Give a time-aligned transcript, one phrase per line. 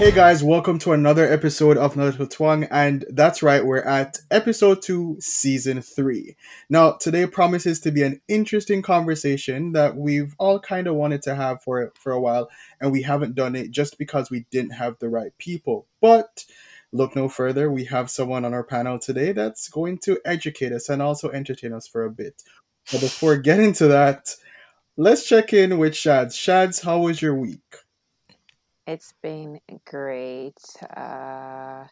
[0.00, 4.80] Hey guys, welcome to another episode of Little Twang, and that's right, we're at episode
[4.80, 6.38] two, season three.
[6.70, 11.34] Now, today promises to be an interesting conversation that we've all kind of wanted to
[11.34, 12.48] have for for a while,
[12.80, 15.86] and we haven't done it just because we didn't have the right people.
[16.00, 16.46] But
[16.92, 20.88] look no further, we have someone on our panel today that's going to educate us
[20.88, 22.42] and also entertain us for a bit.
[22.90, 24.34] But before getting to that,
[24.96, 26.34] let's check in with Shads.
[26.34, 27.79] Shads, how was your week?
[28.90, 30.58] It's been great.
[30.96, 31.84] Uh,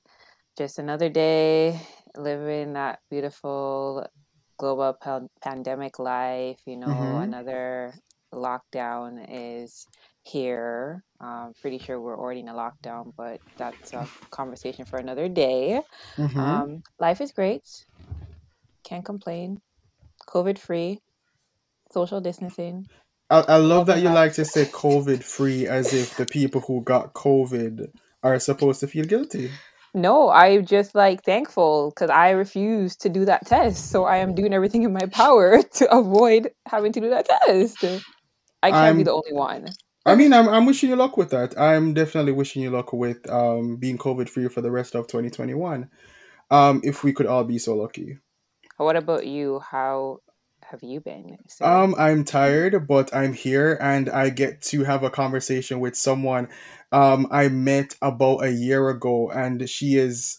[0.57, 1.81] just another day
[2.17, 4.05] living that beautiful
[4.59, 6.59] global pan- pandemic life.
[6.67, 7.23] You know, Mm-hmm.
[7.23, 7.95] another
[8.35, 9.87] lockdown is
[10.25, 11.05] here.
[11.21, 15.81] Um, pretty sure we're already in a lockdown, but that's a conversation for another day.
[16.19, 16.41] Mm-hmm.
[16.41, 17.63] Um, life is great.
[18.83, 19.61] Can't complain.
[20.29, 21.01] COVID free,
[21.93, 22.89] social distancing.
[23.31, 26.83] I, I love that you like to say COVID free as if the people who
[26.83, 27.91] got COVID
[28.23, 29.51] are supposed to feel guilty.
[29.95, 33.91] No, I'm just like thankful because I refuse to do that test.
[33.91, 37.85] So I am doing everything in my power to avoid having to do that test.
[38.63, 39.69] I can't be I'm the only one.
[40.07, 41.59] I mean I'm I'm wishing you luck with that.
[41.59, 45.89] I'm definitely wishing you luck with um being COVID free for the rest of 2021.
[46.51, 48.19] Um if we could all be so lucky.
[48.77, 49.61] What about you?
[49.61, 50.21] How
[50.71, 51.67] have you been, sir?
[51.67, 56.49] Um I'm tired but I'm here and I get to have a conversation with someone
[56.93, 60.39] um I met about a year ago and she is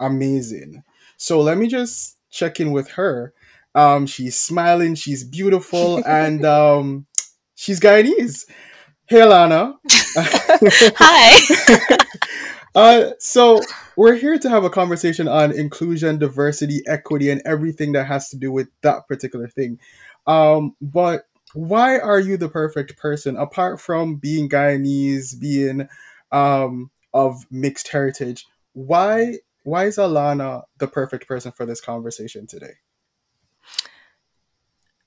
[0.00, 0.82] amazing.
[1.16, 3.32] So let me just check in with her.
[3.74, 7.06] Um she's smiling, she's beautiful and um
[7.54, 8.44] she's Guyanese.
[9.06, 9.74] Hey Lana.
[10.96, 12.06] Hi.
[12.74, 13.60] Uh, so
[13.96, 18.36] we're here to have a conversation on inclusion, diversity, equity, and everything that has to
[18.36, 19.78] do with that particular thing.
[20.26, 25.88] Um, but why are you the perfect person apart from being Guyanese, being
[26.30, 28.46] um, of mixed heritage?
[28.72, 32.74] Why why is Alana the perfect person for this conversation today?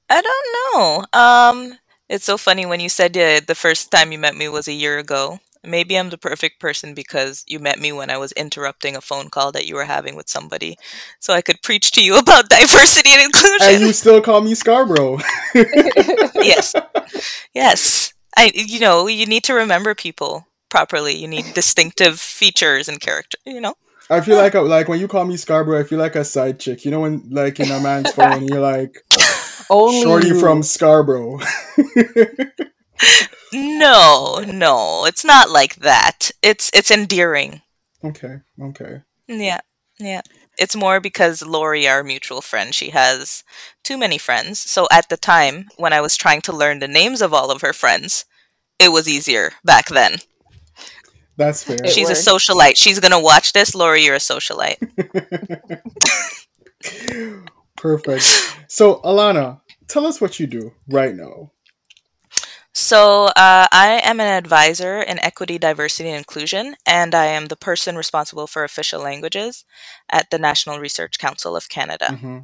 [0.10, 1.20] I don't know.
[1.20, 1.80] Um,
[2.10, 4.74] it's so funny when you said uh, the first time you met me was a
[4.74, 5.40] year ago.
[5.66, 9.30] Maybe I'm the perfect person because you met me when I was interrupting a phone
[9.30, 10.78] call that you were having with somebody,
[11.20, 13.68] so I could preach to you about diversity and inclusion.
[13.76, 15.20] And you still call me Scarborough.
[15.56, 16.74] yes,
[17.54, 18.14] yes.
[18.36, 21.16] I, you know, you need to remember people properly.
[21.16, 23.38] You need distinctive features and character.
[23.46, 23.76] You know.
[24.10, 26.60] I feel like a, like when you call me Scarborough, I feel like a side
[26.60, 26.84] chick.
[26.84, 28.98] You know when like in a man's phone, you're like
[29.70, 30.40] Only Shorty you.
[30.40, 31.40] from Scarborough.
[33.54, 36.32] No, no, it's not like that.
[36.42, 37.62] It's it's endearing.
[38.04, 39.02] okay, okay.
[39.28, 39.62] Yeah,
[40.00, 40.22] yeah.
[40.58, 43.44] It's more because Lori, our mutual friend, she has
[43.84, 44.60] too many friends.
[44.60, 47.62] So at the time when I was trying to learn the names of all of
[47.62, 48.26] her friends,
[48.80, 50.18] it was easier back then.
[51.38, 51.78] That's fair.
[51.84, 52.78] It She's a socialite.
[52.78, 53.74] She's gonna watch this.
[53.74, 54.78] Lori, you're a socialite.
[57.76, 58.24] Perfect.
[58.68, 61.52] So, Alana, tell us what you do right now.
[62.84, 67.56] So uh, I am an advisor in equity, diversity, and inclusion, and I am the
[67.56, 69.64] person responsible for official languages
[70.10, 72.08] at the National Research Council of Canada.
[72.20, 72.40] hmm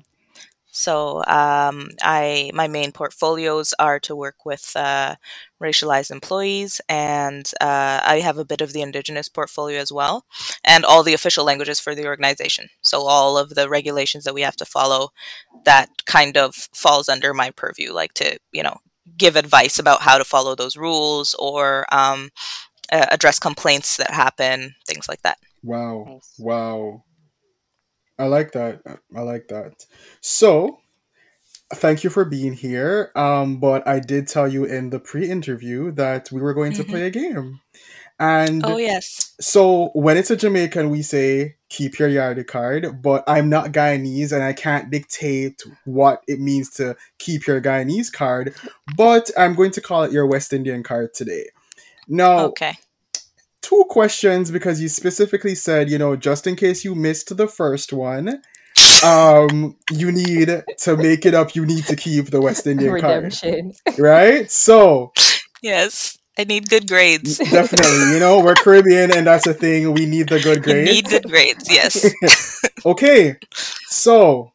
[0.72, 0.94] So
[1.28, 5.16] um, I my main portfolios are to work with uh,
[5.68, 10.26] racialized employees, and uh, I have a bit of the Indigenous portfolio as well,
[10.64, 12.66] and all the official languages for the organization.
[12.82, 15.10] So all of the regulations that we have to follow,
[15.66, 18.78] that kind of falls under my purview, like to you know
[19.20, 22.30] give advice about how to follow those rules or um,
[22.92, 25.38] uh, address complaints that happen, things like that.
[25.64, 26.06] Wow.
[26.08, 26.34] Nice.
[26.40, 27.04] Wow.
[28.18, 28.82] I like that.
[29.16, 29.86] I like that.
[30.22, 30.80] So,
[31.74, 33.12] thank you for being here.
[33.16, 36.90] Um, but I did tell you in the pre-interview that we were going to Mhm.
[36.90, 37.62] play a game.
[38.20, 39.34] And Oh yes.
[39.40, 44.34] So when it's a Jamaican, we say keep your yardie card, but I'm not Guyanese
[44.34, 48.54] and I can't dictate what it means to keep your Guyanese card,
[48.98, 51.46] but I'm going to call it your West Indian card today.
[52.08, 52.74] Now, Okay.
[53.62, 57.94] two questions because you specifically said, you know, just in case you missed the first
[57.94, 58.42] one,
[59.04, 63.34] um, you need to make it up, you need to keep the West Indian card,
[63.98, 64.52] right?
[64.52, 65.14] So,
[65.62, 66.18] Yes.
[66.38, 67.38] I need good grades.
[67.38, 70.92] definitely, you know, we're Caribbean and that's a thing, we need the good You grades.
[70.92, 71.70] need good grades.
[71.70, 72.62] Yes.
[72.86, 73.36] okay,
[73.88, 74.54] so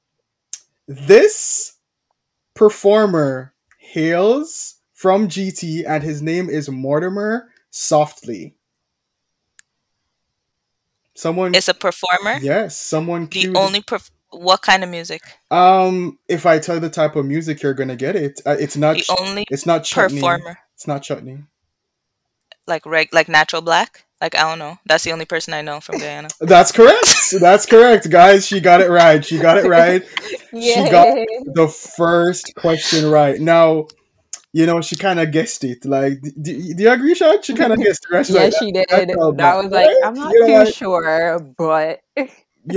[0.87, 1.75] this
[2.55, 8.55] performer hails from GT and his name is Mortimer Softley.
[11.15, 12.38] Someone, It's a performer.
[12.41, 13.56] yes, someone The cued.
[13.56, 15.23] only perf- what kind of music?
[15.50, 18.41] um, if I tell you the type of music, you're gonna get it.
[18.44, 18.97] Uh, it's not.
[18.97, 20.17] The ch- only It's not chutney.
[20.20, 20.59] performer.
[20.75, 21.44] It's not chutney.
[22.67, 24.05] Like reg like natural black.
[24.21, 24.79] Like I don't know.
[24.87, 26.29] That's the only person I know from Guyana.
[26.41, 27.35] That's correct.
[27.41, 28.47] That's correct, guys.
[28.47, 29.25] She got it right.
[29.25, 30.03] She got it right.
[30.55, 31.17] She got
[31.53, 33.41] the first question right.
[33.41, 33.89] Now,
[34.53, 35.85] you know, she kind of guessed it.
[35.85, 37.43] Like, do, do you agree, Sean?
[37.43, 38.25] She kind of guessed it, right?
[38.25, 38.87] She's Yeah, like, she did.
[38.89, 40.01] natural That was like, right?
[40.05, 42.29] I'm not You know, too like- sure, but you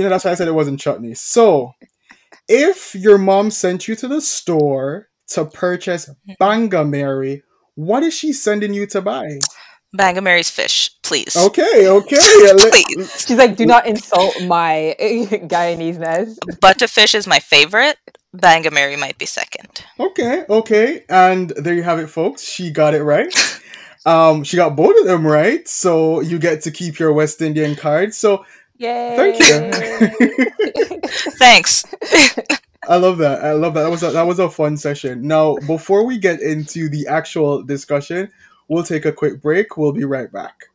[0.02, 1.14] know, that's why I said it wasn't chutney.
[1.14, 1.72] So,
[2.48, 6.36] if your mom sent you to the store to purchase mm.
[6.38, 7.44] Banga Mary,
[7.76, 9.38] what is she sending you to buy?
[9.94, 11.34] Bangamary's fish, please.
[11.34, 12.16] Okay, okay.
[12.58, 13.26] Please.
[13.26, 16.38] she's like, do not insult my Guyanese ness.
[16.60, 17.96] Butta fish is my favorite.
[18.36, 19.84] Bangamary might be second.
[19.98, 21.04] Okay, okay.
[21.08, 22.42] And there you have it, folks.
[22.42, 23.34] She got it right.
[24.06, 25.68] Um, she got both of them right.
[25.68, 28.14] So you get to keep your West Indian card.
[28.14, 28.42] So
[28.78, 29.16] Yay.
[29.16, 29.38] thank
[30.20, 31.00] you.
[31.32, 31.84] Thanks.
[32.88, 33.44] I love that.
[33.44, 33.82] I love that.
[33.82, 35.26] That was a, that was a fun session.
[35.26, 38.30] Now, before we get into the actual discussion,
[38.68, 39.76] we'll take a quick break.
[39.76, 40.66] We'll be right back.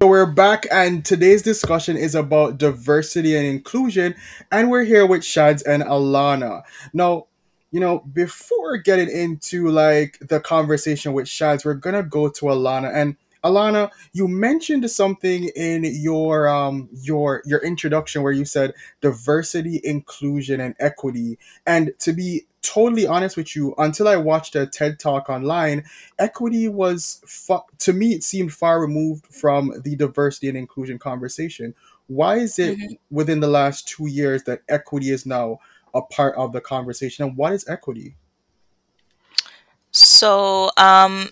[0.00, 4.14] So we're back, and today's discussion is about diversity and inclusion,
[4.52, 6.62] and we're here with Shads and Alana.
[6.92, 7.26] Now,
[7.70, 12.94] you know, before getting into like the conversation with Shads, we're gonna go to Alana.
[12.94, 19.80] And Alana, you mentioned something in your um your your introduction where you said diversity,
[19.84, 21.38] inclusion, and equity.
[21.66, 25.84] And to be totally honest with you, until I watched a TED talk online,
[26.18, 31.74] equity was fa- to me it seemed far removed from the diversity and inclusion conversation.
[32.08, 32.78] Why is it
[33.10, 35.60] within the last two years that equity is now
[35.94, 37.24] a part of the conversation?
[37.24, 38.16] And what is equity?
[39.90, 41.30] So, um,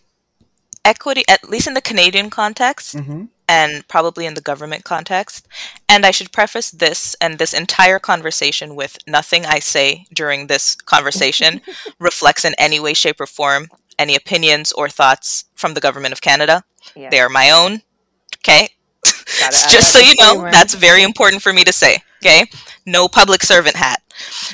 [0.86, 3.24] equity, at least in the Canadian context, Mm-hmm.
[3.48, 5.46] and probably in the government context.
[5.88, 10.74] And I should preface this and this entire conversation with nothing I say during this
[10.74, 11.60] conversation
[11.98, 13.68] reflects in any way, shape, or form
[13.98, 16.64] any opinions or thoughts from the government of Canada.
[16.94, 17.10] Yeah.
[17.10, 17.82] They are my own.
[18.38, 18.68] Okay.
[19.74, 21.98] Just so you know, that's very important for me to say.
[22.22, 22.46] Okay.
[22.84, 24.02] No public servant hat.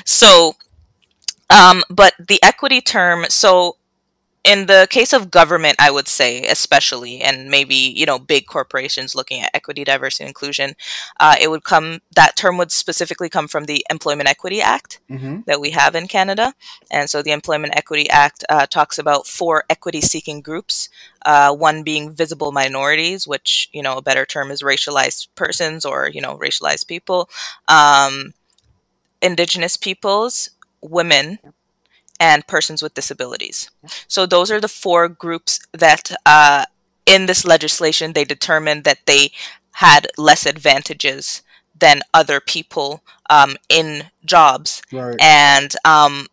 [0.05, 0.53] So,
[1.49, 3.77] um, but the equity term, so
[4.43, 9.15] in the case of government, I would say, especially, and maybe you know, big corporations
[9.15, 10.75] looking at equity, diversity, and inclusion,
[11.19, 12.01] uh, it would come.
[12.15, 15.41] That term would specifically come from the Employment Equity Act Mm-hmm.
[15.45, 16.53] that we have in Canada,
[16.91, 20.89] and so the Employment Equity Act uh, talks about four equity-seeking groups.
[21.25, 26.09] Uh, one being visible minorities, which you know, a better term is racialized persons or
[26.09, 27.29] you know, racialized people,
[27.67, 28.33] um,
[29.21, 30.49] Indigenous peoples,
[30.81, 31.39] women,
[32.23, 33.69] and persons with disabilities.
[34.07, 36.63] So those are the four groups that uh,
[37.05, 39.23] in this legislation they determined that they
[39.71, 41.43] had less advantages
[41.83, 43.87] than other people um, in
[44.23, 45.19] jobs, Right.
[45.19, 46.27] and um,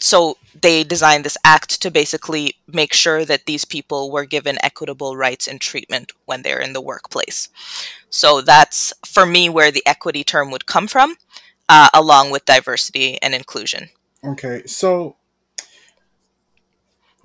[0.00, 5.16] so they designed this act to basically make sure that these people were given equitable
[5.16, 7.48] rights and treatment when they're in the workplace.
[8.10, 11.16] So that's for me where the equity term would come from,
[11.68, 13.90] uh, along with diversity and inclusion.
[14.24, 15.16] Okay, so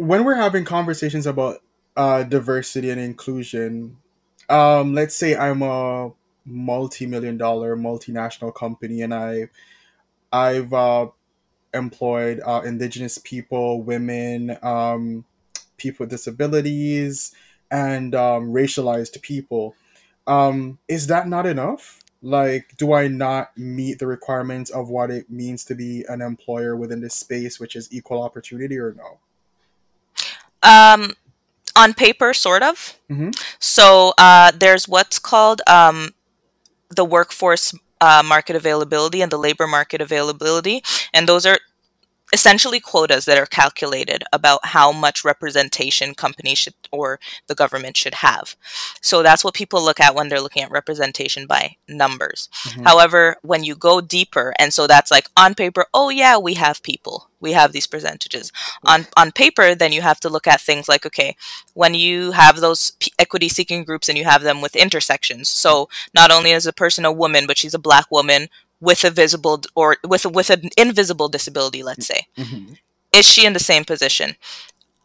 [0.01, 1.62] when we're having conversations about
[1.96, 3.98] uh, diversity and inclusion,
[4.50, 6.12] um, let's say I'm a
[6.43, 9.50] multi-million dollar multinational company and I
[10.34, 11.10] I've uh,
[11.72, 15.24] employed uh, indigenous people, women, um,
[15.77, 17.36] people with disabilities,
[17.70, 19.75] and um, racialized people.
[20.25, 22.00] Um, is that not enough?
[22.24, 26.75] Like, do I not meet the requirements of what it means to be an employer
[26.75, 29.20] within this space, which is equal opportunity, or no?
[30.63, 31.13] Um,
[31.75, 32.98] on paper, sort of.
[33.10, 33.34] Mhm.
[33.60, 36.13] So uh, there's what's called um,
[36.89, 41.60] the workforce uh, market availability and the labor market availability, and those are
[42.34, 48.16] essentially quotas that are calculated about how much representation companies should or the government should
[48.16, 48.56] have.
[49.02, 52.50] So that's what people look at when they're looking at representation by numbers.
[52.68, 52.84] Mhm.
[52.86, 56.82] However, when you go deeper, and so that's like on paper, oh yeah, we have
[56.84, 58.52] people, we have these percentages.
[58.86, 61.36] On on paper, then you have to look at things like okay,
[61.74, 65.50] when you have those p- equity seeking groups and you have them with intersections.
[65.50, 68.50] So not only is a person a woman, but she's a black woman
[68.82, 72.28] with a visible or with a, with an invisible disability, let's say.
[72.38, 72.78] Mhm.
[73.14, 74.36] is she in the same position?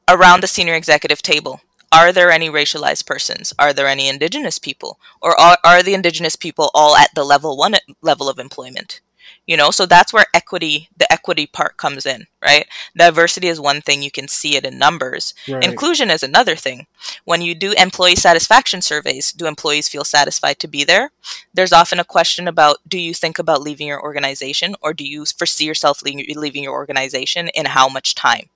[0.08, 1.60] Around the senior executive table
[1.92, 3.52] are there any racialized persons?
[3.58, 4.98] Are there any indigenous people?
[5.22, 9.00] Or are, are the indigenous people all at the level one level of employment
[9.46, 9.70] you know?
[9.70, 12.66] So that's where equity the equity part comes in right?
[12.96, 15.34] Diversity is one thing you can see it in numbers.
[15.48, 15.62] Right.
[15.62, 16.86] inclusion is another thing.
[17.24, 21.10] When you do employee satisfaction surveys do employees feel satisfied to be there?
[21.54, 25.24] There's often a question about do you think about leaving your organization or do you
[25.26, 28.48] foresee yourself leaving, leaving your organization in how much time?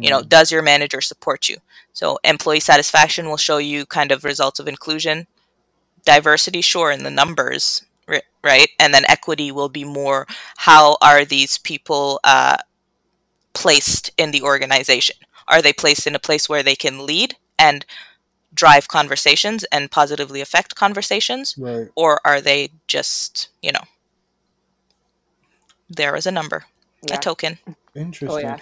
[0.00, 0.28] You know Hmm.
[0.28, 1.58] does your manager support you?
[1.92, 5.26] So employee satisfaction will show you kind of results of inclusion.
[6.04, 7.82] Diversity sure in the numbers
[8.44, 10.26] right and then equity will be more
[10.58, 12.56] how are these people uh,
[13.52, 15.16] placed in the organization
[15.48, 17.84] are they placed in a place where they can lead and
[18.54, 21.88] drive conversations and positively affect conversations Right.
[21.96, 23.82] or are they just you know
[25.88, 26.64] there is a number
[27.08, 27.16] Yeah.
[27.16, 27.58] a token
[27.94, 28.28] Interesting.
[28.30, 28.58] Oh yeah.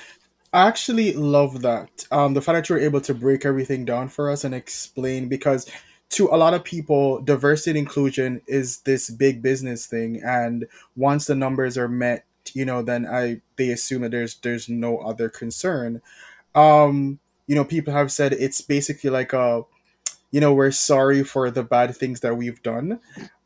[0.53, 2.07] I actually love that.
[2.13, 5.69] Um, the fact that you're able to break everything down for us and explain because
[6.11, 11.27] to a lot of people, diversity and inclusion is this big business thing, and once
[11.27, 15.29] the numbers are met, you know, then I they assume that there's there's no other
[15.29, 16.03] concern.
[16.55, 19.65] Um, you know, people have said it's basically like a,
[20.31, 23.01] you know, we're sorry for the bad things that we've done.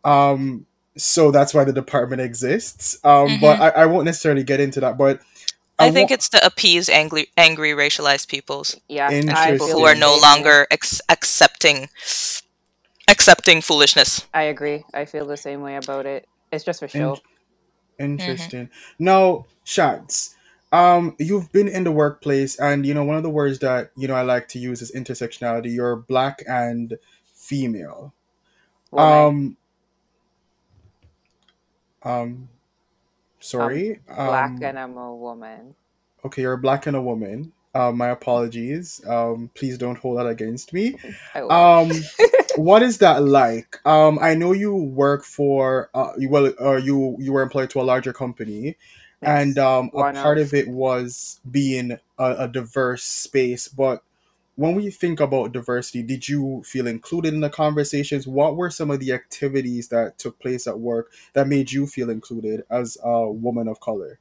[0.05, 2.99] Um, so that's why the department exists.
[3.05, 4.99] Um, but I, I won't necessarily get into that.
[4.99, 5.21] But
[5.81, 9.11] i think wa- it's to appease angry angry racialized peoples Yeah.
[9.11, 11.88] And people who are no longer ex- accepting
[13.09, 14.85] accepting foolishness I agree.
[14.95, 16.27] I feel the same way about it.
[16.53, 17.19] It's just for show.
[17.99, 18.71] Interesting.
[18.99, 20.37] Now, Shads.
[20.73, 24.07] um, you've been in the workplace, and you know one of the words that you
[24.09, 25.73] know I like to use is intersectionality.
[25.75, 26.97] You're black and
[27.35, 28.15] female.
[28.91, 29.57] Woman,
[32.03, 32.49] Um, um,
[33.41, 34.00] sorry.
[34.07, 35.75] black um, and I'm a woman.
[36.25, 37.53] okay, you're black and a woman.
[37.78, 39.00] Uh, my apologies.
[39.06, 40.97] Um, please don't hold that against me.
[41.49, 41.92] Um,
[42.56, 43.78] what is that like?
[43.87, 47.80] Um, I know you work for uh, you- well, uh, you you were employed to
[47.80, 48.76] a larger company,
[49.23, 49.58] and Yes.
[49.58, 50.49] um, a One part of.
[50.49, 53.68] of it was being a, a diverse space.
[53.68, 54.02] But
[54.56, 58.26] when we think about diversity, did you feel included in the conversations?
[58.26, 62.11] What were some of the activities that took place at work that made you feel
[62.11, 64.18] included as a woman of color?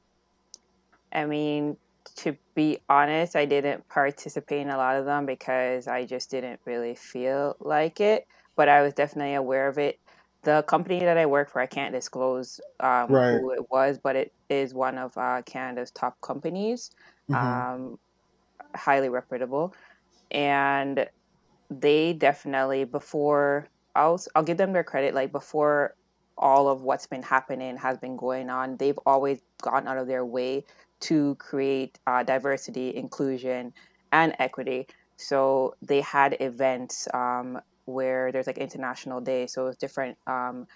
[1.12, 1.76] I mean,
[2.16, 6.60] to be honest, I didn't participate in a lot of them because I just didn't
[6.66, 8.26] really feel like it.
[8.56, 10.00] But I was definitely aware of it.
[10.42, 13.30] The company that I work for, I can't disclose um, Right.
[13.30, 16.90] who it was, but it is one of uh, Canada's top companies,
[17.28, 17.98] hmm um,
[18.74, 19.74] highly reputable.
[20.30, 21.08] And
[21.70, 25.94] they definitely before I'll I'll give them their credit like before
[26.38, 30.24] all of what's been happening has been going on they've always gone out of their
[30.26, 30.64] way
[31.00, 33.72] to create uh, diversity inclusion
[34.12, 34.86] and equity
[35.16, 40.66] so they had events um, where there's like international day so it's different um,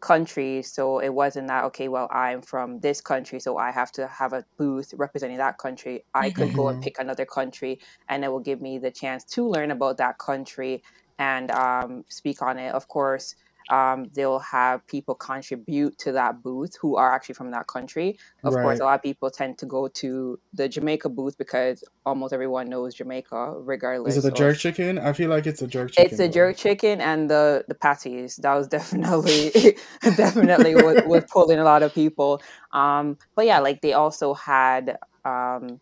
[0.00, 4.06] countries so it wasn't that okay well i'm from this country so i have to
[4.08, 6.80] have a booth representing that country i could go and Mhm.
[6.80, 10.82] pick another country and it will give me the chance to learn about that country
[11.18, 12.72] and um, speak on it.
[12.72, 13.34] Of course,
[13.70, 18.18] um, they'll have people contribute to that booth who are actually from that country.
[18.42, 22.32] Of course, a lot of people tend to go to the Jamaica booth because almost
[22.32, 24.16] everyone knows Jamaica, regardless.
[24.16, 24.98] Is it the jerk chicken?
[24.98, 26.06] I feel like it's a jerk chicken.
[26.06, 28.36] It's the jerk chicken and the the patties.
[28.36, 29.76] That was definitely
[30.16, 32.42] definitely what was pulling a lot of people.
[32.72, 35.80] Um, but yeah, like they also had um,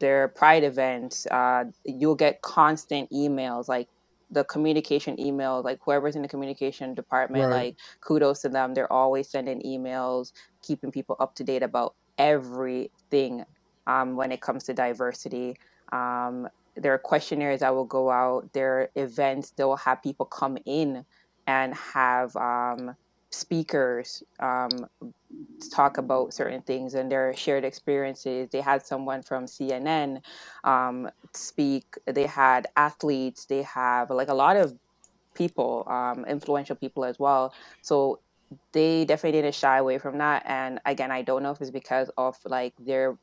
[0.00, 3.88] their pride events uh, you'll get constant emails like
[4.32, 7.50] the communication emails like whoever's in the communication department Right.
[7.50, 8.74] like kudos to them.
[8.74, 13.44] They're always sending emails keeping people up to date about everything
[13.86, 15.56] um, when it comes to diversity.
[15.92, 18.52] Um, there are questionnaires that will go out.
[18.54, 21.04] There are events that will have people come in
[21.46, 22.96] and have um,
[23.32, 24.86] speakers um,
[25.72, 28.48] talk about certain things and their shared experiences.
[28.52, 30.22] They had someone from CNN
[30.64, 31.84] um, speak.
[32.06, 33.46] They had athletes.
[33.46, 34.74] They have like a lot of
[35.34, 37.54] people, um, influential people as well.
[37.82, 38.20] So
[38.72, 40.44] they definitely didn't shy away from that.
[40.46, 43.18] And again, I don't know if it's because of like their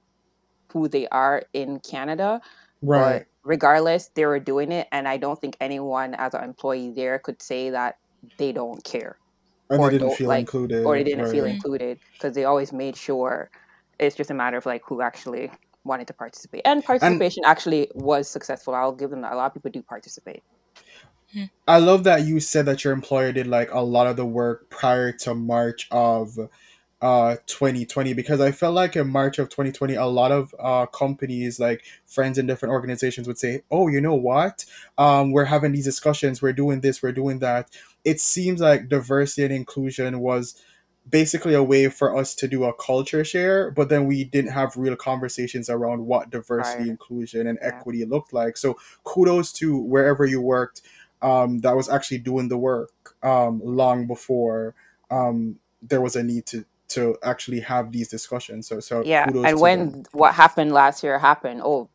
[0.73, 2.41] who they are in Canada,
[2.81, 3.25] Right.
[3.43, 7.41] regardless, they were doing it, and I don't think anyone as an employee there could
[7.41, 7.97] say that
[8.37, 9.18] they don't care
[9.69, 10.85] And or they didn't feel like included.
[10.85, 13.51] or they didn't feel included because they always made sure
[13.99, 15.51] it's just a matter of like who actually
[15.83, 16.61] wanted to participate.
[16.65, 18.73] And participation actually was successful.
[18.73, 20.43] I'll give them that a lot of people do participate.
[21.67, 24.69] I love that you said that your employer did like a lot of the work
[24.69, 26.49] prior to March of
[27.01, 31.59] uh 2020 because I felt like in March of 2020 a lot of uh companies
[31.59, 34.65] like friends in different organizations would say, "Oh, you know what?
[34.97, 37.69] Um we're having these discussions, we're doing this, we're doing that."
[38.03, 40.61] It seems like diversity and inclusion was
[41.09, 44.75] basically a way for us to do a culture share, but then we didn't have
[44.77, 46.89] real conversations around what diversity, Right.
[46.91, 47.69] inclusion, and Yeah.
[47.69, 48.57] equity looked like.
[48.57, 50.81] So kudos to wherever you worked
[51.21, 52.91] um, that was actually doing the work
[53.23, 54.73] um, long before
[55.11, 58.67] um, there was a need to to actually have these discussions.
[58.67, 59.31] So so Yeah.
[59.43, 60.03] And when them.
[60.13, 61.89] what happened last year happened, oh,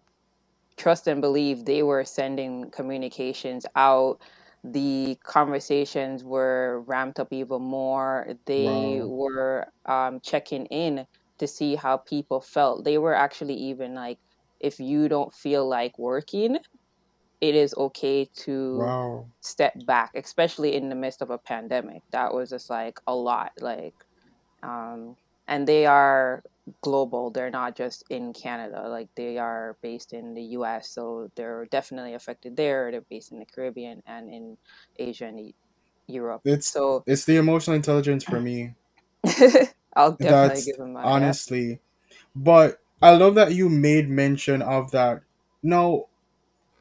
[0.79, 4.21] trust and believe they were sending communications out.
[4.65, 8.29] The conversations were ramped up even more.
[8.47, 9.05] They Wow.
[9.05, 11.07] were um, checking in
[11.41, 12.85] to see how people felt.
[12.85, 14.19] They were actually even like,
[14.61, 16.59] if you don't feel like working,
[17.41, 19.27] it is okay to Wow.
[19.43, 22.03] step back, especially in the midst of a pandemic.
[22.13, 23.53] That was just like a lot.
[23.61, 23.95] Like,
[24.65, 25.17] um,
[25.49, 26.45] and they are
[26.83, 27.31] global.
[27.31, 28.89] They're not just in Canada.
[28.89, 32.91] Like they are based in the U.S., so they're definitely affected there.
[32.93, 34.59] They're based in the Caribbean and in
[34.99, 35.55] Asia and
[36.09, 36.45] Europe.
[36.45, 38.75] It's So it's the emotional intelligence for me.
[39.97, 41.13] I'll definitely That's give them that.
[41.15, 41.15] yeah.
[41.15, 41.81] honestly.
[42.37, 45.23] But I love that you made mention of that.
[45.63, 46.07] Now,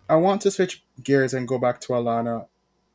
[0.10, 2.48] I want to switch gears and go back to Alana.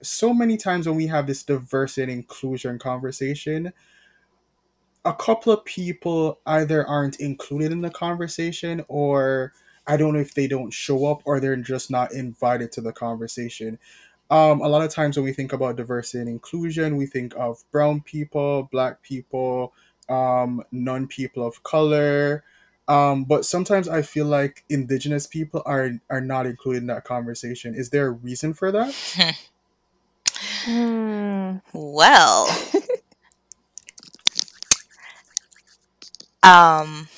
[0.02, 3.72] So many times when we have this diversity and inclusion conversation,
[5.04, 9.52] a couple of people either aren't included in the conversation or
[9.86, 12.92] I don't know if they don't show up or they're just not invited to the
[12.92, 13.78] conversation.
[14.30, 17.64] Um, a lot of times when we think about diversity and inclusion, we think of
[17.70, 19.72] brown people, black people,
[20.10, 22.44] um, non people of color.
[22.86, 27.74] Um, but sometimes I feel like indigenous people are are not included in that conversation.
[27.74, 29.34] Is there a reason for that?
[30.64, 31.56] Hmm.
[31.72, 32.46] well,
[36.42, 37.08] um,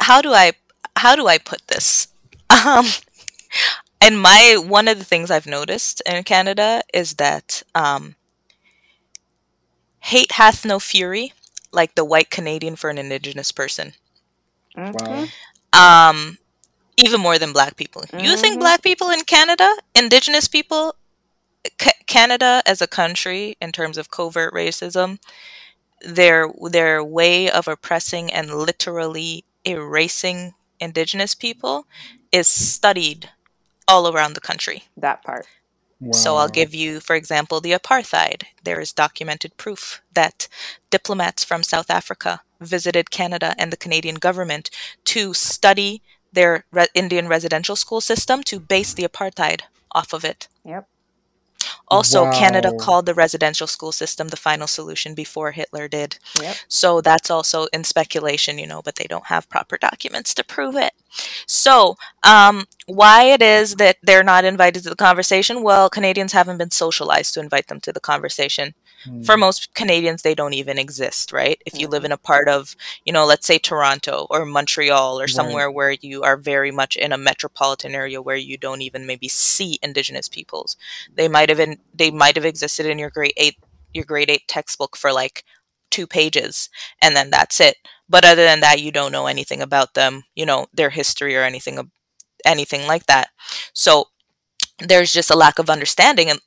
[0.00, 0.52] how do I
[0.96, 2.08] how do I put this?
[2.66, 2.86] Um,
[4.00, 8.16] and my one of the things I've noticed in Canada is that um,
[10.00, 11.32] hate hath no fury,
[11.72, 13.94] like the white Canadian for an Indigenous person.
[14.76, 15.28] Wow.
[15.72, 16.38] Um,
[16.96, 18.04] even more than black people.
[18.16, 18.60] You think Mhm.
[18.60, 20.94] black people in Canada, Indigenous people,
[21.80, 25.18] C- Canada as a country, in terms of covert racism,
[26.06, 31.86] their their way of oppressing and literally erasing Indigenous people
[32.32, 33.30] is studied
[33.86, 34.84] all around the country.
[34.96, 35.46] That part.
[36.12, 38.42] So I'll give you, for example, the apartheid.
[38.62, 40.48] There is documented proof that
[40.90, 44.70] diplomats from South Africa visited Canada and the Canadian government
[45.04, 49.62] to study their re- Indian residential school system to base the apartheid
[49.92, 50.48] off of it.
[50.64, 50.88] Yep.
[51.88, 56.18] Also, Canada called the residential school system the final solution before Hitler did.
[56.40, 56.56] Yep.
[56.68, 60.76] So that's also in speculation, you know, but they don't have proper documents to prove
[60.76, 60.92] it.
[61.46, 65.62] So, um, why it is that they're not invited to the conversation?
[65.62, 68.74] Well, Canadians haven't been socialized to invite them to the conversation.
[69.20, 69.38] For Hmm.
[69.38, 71.60] most Canadians, they don't even exist, right?
[71.66, 75.26] If you live in a part of, you know, let's say Toronto or Montreal or
[75.26, 75.28] Right.
[75.28, 79.28] somewhere where you are very much in a metropolitan area where you don't even maybe
[79.28, 80.76] see Indigenous peoples,
[81.16, 83.56] they might have been, they might have existed in your grade eight
[83.92, 85.44] your grade eight textbook for like
[85.90, 86.68] two pages,
[87.00, 87.76] and then that's it.
[88.08, 91.42] But other than that, you don't know anything about them, you know, their history or
[91.42, 91.90] anything
[92.44, 93.28] anything like that.
[93.74, 94.06] So
[94.78, 96.40] there's just a lack of understanding and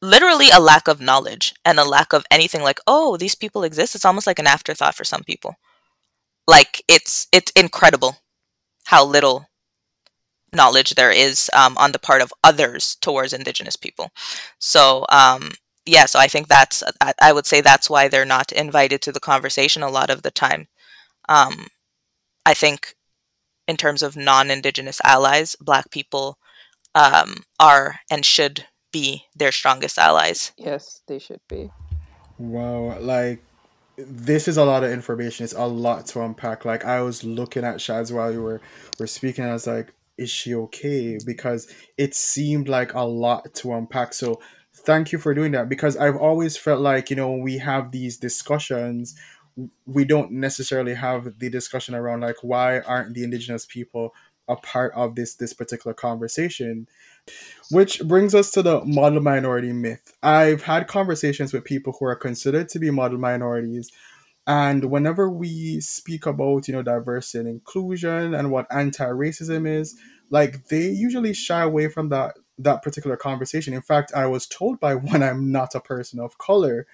[0.00, 3.94] literally a lack of knowledge and a lack of anything like oh these people exist.
[3.94, 5.56] It's almost like an afterthought for some people.
[6.46, 8.16] Like it's it's incredible
[8.86, 9.46] how little
[10.52, 14.10] knowledge there is um, on the part of others towards indigenous people.
[14.58, 15.52] So um,
[15.86, 16.82] yeah so i think that's
[17.20, 20.30] I, would say that's why they're not invited to the conversation a lot of the
[20.30, 20.68] time.
[21.28, 21.68] Um,
[22.46, 22.94] i think
[23.68, 26.38] in terms of non-indigenous allies black people
[26.94, 31.70] um, are and should be their strongest allies Yes, they should be.
[32.38, 33.42] Wow, like
[33.96, 35.44] this is a lot of information.
[35.44, 36.64] It's a lot to unpack.
[36.64, 38.60] Like I was looking at Shads while you were
[38.98, 39.44] were speaking.
[39.44, 41.18] I was like, is she okay?
[41.24, 44.14] Because it seemed like a lot to unpack.
[44.14, 44.40] So
[44.74, 45.68] thank you for doing that.
[45.68, 49.14] Because I've always felt like you know when we have these discussions,
[49.86, 54.14] we don't necessarily have the discussion around like why aren't the indigenous people
[54.48, 56.88] a part of this this particular conversation
[57.70, 60.12] which brings us to the model minority myth.
[60.22, 63.90] I've had conversations with people who are considered to be model minorities,
[64.46, 69.96] and whenever we speak about, you know, diversity and inclusion and what anti-racism is,
[70.30, 73.72] like they usually shy away from that that particular conversation.
[73.74, 76.86] In fact, I was told by one I'm not a person of color.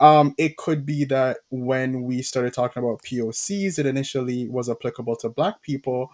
[0.00, 5.16] Um, it could be that when we started talking about POCs, it initially was applicable
[5.16, 6.10] to black people,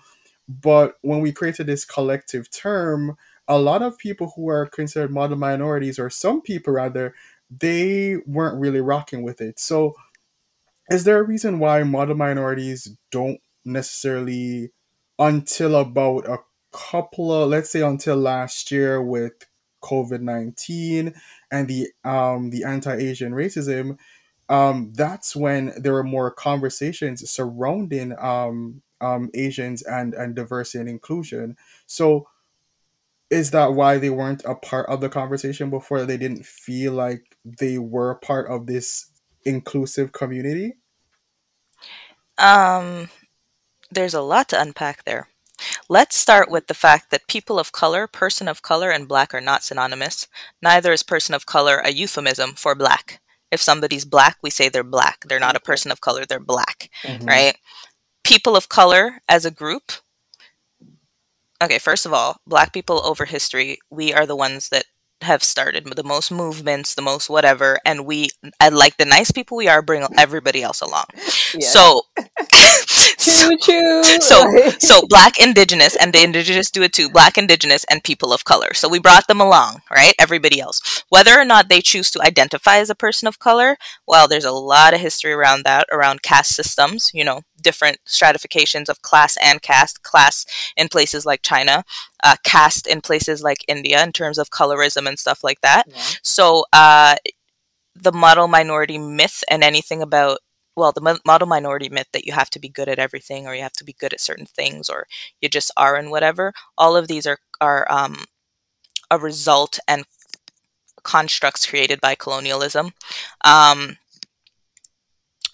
[0.49, 3.17] but when we created this collective term,
[3.51, 7.15] a lot of people who are considered model minorities, or some people rather,
[7.51, 9.59] they weren't really rocking with it.
[9.61, 9.95] So,
[10.91, 14.71] is there a reason why model minorities don't necessarily,
[15.19, 16.39] until about a
[16.73, 19.33] couple of, let's say, until last year with
[19.83, 21.15] COVID nineteen
[21.51, 23.99] and the um the anti Asian racism,
[24.49, 30.89] um, that's when there were more conversations surrounding um, um, Asians and, and diversity and
[30.89, 31.57] inclusion.
[31.87, 32.29] So,
[33.31, 36.05] is that why they weren't a part of the conversation before?
[36.05, 39.11] They didn't feel like they were part of this
[39.45, 40.75] inclusive community?
[42.39, 43.09] Um,
[43.91, 45.29] there's a lot to unpack there.
[45.89, 49.41] Let's start with the fact that people of color, person of color, and black are
[49.41, 50.27] not synonymous.
[50.63, 53.21] Neither is person of color a euphemism for black.
[53.51, 55.25] If somebody's black, we say they're black.
[55.29, 57.27] They're not a person of color, they're black, Mhm.
[57.27, 57.57] right?
[58.25, 59.93] People of color as a group.
[61.63, 64.85] Okay, first of all, black people over history, we are the ones that
[65.23, 69.57] have started the most movements, the most whatever, and we, and like the nice people
[69.59, 71.05] we are, bring everybody else along.
[71.55, 71.61] Yeah.
[71.67, 72.03] So,
[73.39, 74.03] choo choo.
[74.21, 77.09] so so black indigenous and the indigenous do it too.
[77.11, 78.75] Black indigenous and people of color.
[78.75, 80.15] So we brought them along right?
[80.19, 81.05] Everybody else.
[81.09, 84.53] Whether or not they choose to identify as a person of color well there's a
[84.53, 89.63] lot of history around that around caste systems you know different stratifications of class and
[89.63, 91.85] caste class in places like china
[92.23, 95.85] uh, caste in places like india in terms of colorism and stuff like that.
[95.89, 96.03] Yeah.
[96.23, 97.17] so uh,
[97.95, 100.39] the model minority myth and anything about
[100.77, 103.63] well the model minority myth that you have to be good at everything or you
[103.63, 105.07] have to be good at certain things or
[105.41, 108.25] you just are and whatever all of these are are um,
[109.11, 110.05] a result and
[111.03, 112.93] constructs created by colonialism.
[113.45, 113.97] Um,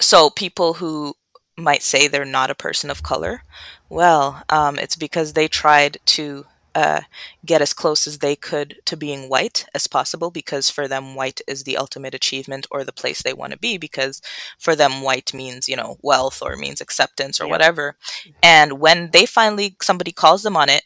[0.00, 1.14] so people who
[1.56, 3.42] might say they're not a person of color
[3.88, 6.44] well um, it's because they tried to
[6.76, 7.02] uh,
[7.46, 11.40] get as close as they could to being white as possible because for them white
[11.48, 14.22] is the ultimate achievement or the place they want to be because
[14.58, 17.50] for them white means you know wealth or means acceptance or Yep.
[17.50, 17.96] whatever.
[18.42, 20.84] And when they finally somebody calls them on it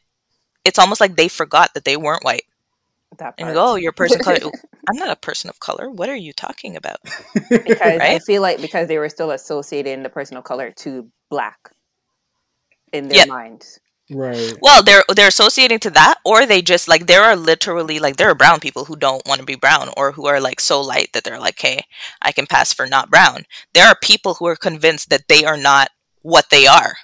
[0.65, 2.45] it's almost like they forgot that they weren't white.
[3.19, 4.39] That and you go oh you're a person of color.
[4.89, 5.91] I'm not a person of color.
[5.91, 6.99] What are you talking about?
[7.65, 11.71] Because I feel like because they were still associating the person of color to black
[12.93, 13.25] in their Yeah.
[13.25, 13.81] minds.
[14.11, 14.59] Right.
[14.61, 18.31] Well, they're they're associating to that, or they just like there are literally like there
[18.31, 21.11] are brown people who don't want to be brown, or who are like so light
[21.13, 21.85] that they're like, hey,
[22.23, 23.45] I can pass for not brown.
[23.75, 25.91] There are people who are convinced that they are not
[26.23, 26.95] what they are,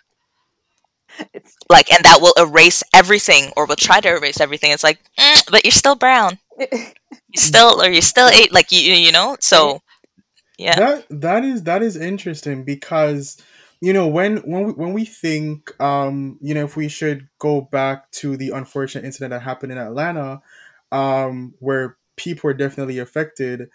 [1.33, 4.71] It's like, and that will erase everything, or will try to erase everything.
[4.73, 6.38] It's like, "Mm, but you're still brown,
[7.33, 9.37] you still, or you're still eight, like you you know.
[9.40, 9.81] So
[10.59, 13.37] yeah, That that is that is interesting because
[13.87, 17.61] you know when when we, when we think um you know if we should go
[17.61, 20.42] back to the unfortunate incident that happened in Atlanta
[20.90, 23.70] um where people were definitely affected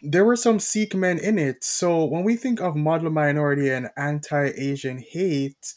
[0.00, 1.64] there were some Sikh men in it.
[1.64, 5.74] So when we think of model minority and anti-Asian hate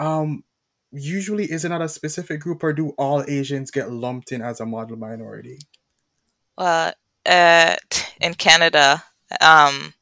[0.00, 0.42] um
[0.90, 4.58] usually is it not a specific group or do all Asians get lumped in as
[4.58, 5.60] a model minority?
[6.58, 6.90] Uh,
[7.24, 7.76] uh,
[8.20, 9.04] in Canada,
[9.40, 9.94] um,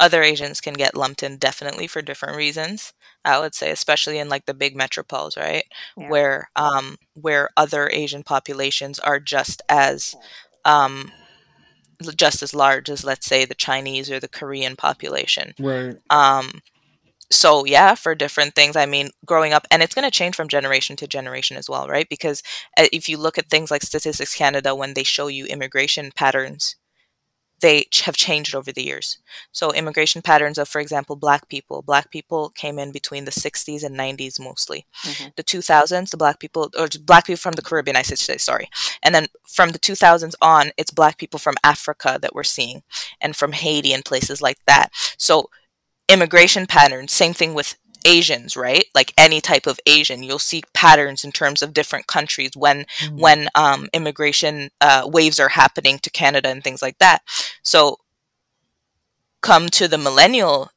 [0.00, 2.92] other Asians can get lumped in definitely for different reasons.
[3.24, 5.64] I would say, especially in like the big metropoles, right,
[5.96, 6.08] Yeah.
[6.08, 10.16] where um, where other Asian populations are just as
[10.64, 11.12] um,
[12.16, 15.54] just as large as, let's say, the Chinese or the Korean population.
[15.58, 16.62] right Um,
[17.32, 18.76] so yeah, for different things.
[18.76, 21.86] I mean, growing up, and it's going to change from generation to generation as well,
[21.88, 22.08] right?
[22.08, 22.42] Because
[22.78, 26.76] uh, if you look at things like Statistics Canada, when they show you immigration patterns,
[27.60, 29.18] they ch- have changed over the years.
[29.52, 31.82] So immigration patterns of, for example, Black people.
[31.82, 34.86] Black people came in between the 60s and 90s mostly.
[35.04, 35.34] Mhm.
[35.36, 38.68] The 2000s, the Black people, or Black people from the Caribbean, I should say, sorry.
[39.02, 42.82] And then from the 2000s on, it's Black people from Africa that we're seeing,
[43.20, 44.90] and from Haiti and places like that.
[45.18, 45.50] So
[46.08, 51.24] immigration patterns same thing with asians right like any type of asian you'll see patterns
[51.24, 53.18] in terms of different countries when Mm.
[53.20, 57.22] when um, immigration uh, waves are happening to canada and things like that
[57.62, 57.98] so
[59.42, 60.70] come to the millennial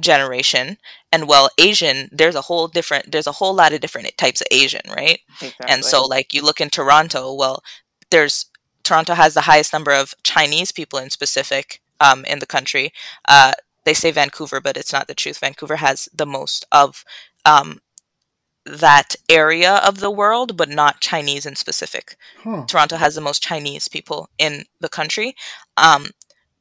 [0.00, 0.78] generation
[1.12, 4.46] and well asian there's a whole different there's a whole lot of different types of
[4.50, 5.66] asian right Exactly.
[5.68, 7.62] and so like you look in toronto well
[8.10, 8.46] there's
[8.84, 12.92] toronto has the highest number of chinese people in specific um, in the country
[13.28, 13.52] uh,
[13.84, 17.04] they say vancouver but it's not the truth vancouver has the most of
[17.44, 17.80] um,
[18.64, 23.42] that area of the world but not chinese in specific huh toronto has the most
[23.42, 25.34] chinese people in the country
[25.76, 26.10] um,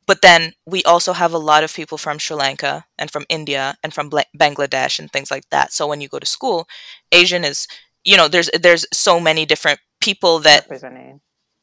[0.07, 3.75] but then we also have a lot of people from Sri Lanka and from India
[3.81, 5.71] and from Bangladesh and things like that.
[5.71, 6.67] So when you go to school,
[7.13, 7.67] Asian is,
[8.03, 11.21] you know, there's there's so many different people that representing.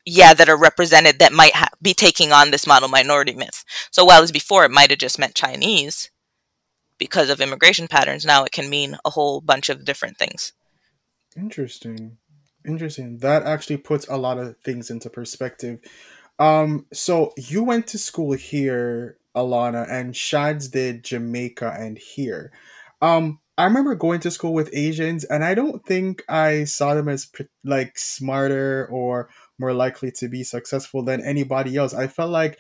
[0.09, 3.65] Yeah, that are represented that might ha- be taking on this model minority myth.
[3.91, 6.11] So while as before it might have just meant Chinese
[6.97, 10.53] because of immigration patterns, now it can mean a whole bunch of different things.
[11.37, 12.17] Interesting.
[12.67, 13.19] Interesting.
[13.19, 15.81] That actually puts a lot of things into perspective.
[16.39, 22.51] Um, so you went to school here, Alana, and Shads did Jamaica and here.
[23.03, 27.09] Um, I remember going to school with Asians, and I don't think I saw them
[27.09, 27.31] as
[27.65, 31.95] like smarter or more likely to be successful than anybody else.
[31.95, 32.59] I felt like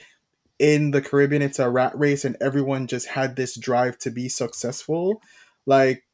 [0.59, 4.29] in the Caribbean, it's a rat race, and everyone just had this drive to be
[4.29, 5.23] successful.
[5.67, 6.05] Like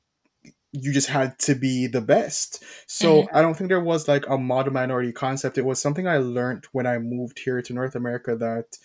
[0.72, 2.64] you just had to be the best.
[2.86, 3.28] So Mhm.
[3.32, 5.56] I don't think there was like a model minority concept.
[5.56, 8.76] It was something I learned when I moved here to North America that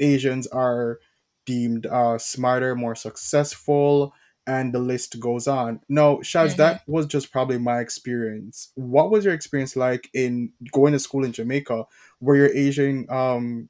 [0.00, 0.98] Asians are
[1.46, 4.14] deemed uh, smarter, more successful,
[4.46, 5.80] and the list goes on.
[5.88, 6.56] No, Shads, Mhm.
[6.56, 8.70] that was just probably my experience.
[8.74, 11.84] What was your experience like in going to school in Jamaica?
[12.20, 13.68] Were your Asian um,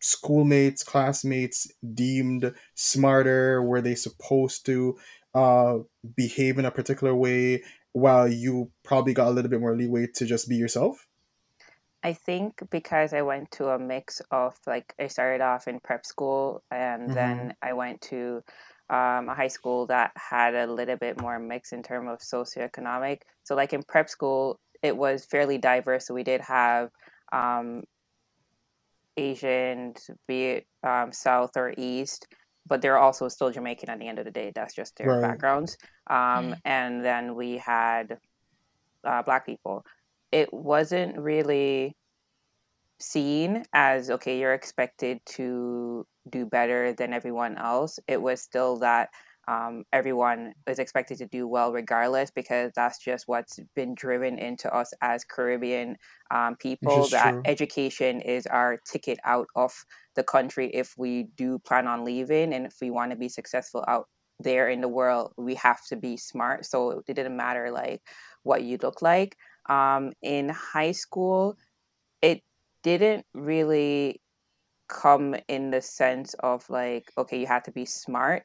[0.00, 3.62] schoolmates, classmates deemed smarter?
[3.62, 4.98] Were they supposed to
[5.34, 5.78] uh,
[6.16, 10.26] behave in a particular way while you probably got a little bit more leeway to
[10.26, 11.06] just be yourself?
[12.02, 16.06] I think because I went to a mix of like I started off in prep
[16.06, 17.12] school and Mm-hmm.
[17.12, 18.42] then I went to
[18.90, 23.20] um, a high school that had a little bit more mix in terms of socioeconomic.
[23.44, 26.06] So like in prep school, it was fairly diverse.
[26.06, 26.90] So we did have
[27.32, 27.84] um,
[29.16, 32.26] Asians, be it um, South or East,
[32.66, 34.52] but they're also still Jamaican at the end of the day.
[34.54, 35.22] That's just their Right.
[35.22, 35.76] backgrounds.
[36.08, 36.60] Um, Mhm.
[36.64, 38.18] And then we had
[39.04, 39.84] uh, Black people.
[40.32, 41.96] It wasn't really
[43.00, 47.98] seen as okay, you're expected to do better than everyone else.
[48.06, 49.10] It was still that
[49.48, 54.72] um, everyone is expected to do well regardless because that's just what's been driven into
[54.72, 55.96] us as Caribbean
[56.30, 57.08] um, people.
[57.08, 57.42] That true.
[57.46, 59.72] education is our ticket out of
[60.14, 63.84] the country if we do plan on leaving and if we want to be successful
[63.88, 64.06] out
[64.38, 66.64] there in the world, we have to be smart.
[66.64, 68.02] So it didn't matter like
[68.42, 69.36] what you look like.
[69.68, 71.56] Um, in high school,
[72.22, 72.42] it
[72.82, 74.20] didn't really
[74.88, 78.44] come in the sense of like okay you have to be smart.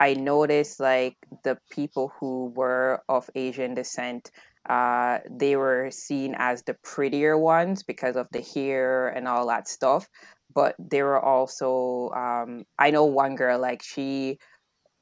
[0.00, 4.30] I noticed like the people who were of asian descent
[4.68, 9.68] uh they were seen as the prettier ones because of the hair and all that
[9.68, 10.08] stuff
[10.54, 14.38] but they were also um i know one girl like she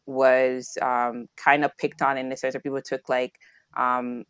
[0.06, 3.34] was um kind of picked on in the sense that people took like
[3.76, 4.24] um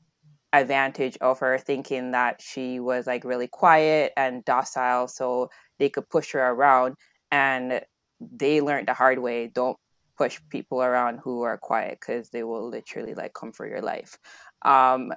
[0.55, 6.09] advantage of her thinking that she was like really quiet and docile so they could
[6.09, 6.95] push her around
[7.33, 7.81] and
[8.21, 9.77] they learned the hard way don't
[10.17, 14.17] push people around who are quiet because they will literally like come for your life
[14.63, 15.13] um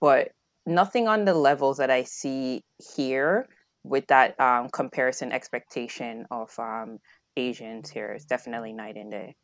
[0.00, 0.32] but
[0.66, 2.64] nothing on the levels that i see
[2.96, 3.46] here
[3.84, 6.98] with that um comparison expectation of um
[7.36, 9.36] asians here is definitely night and day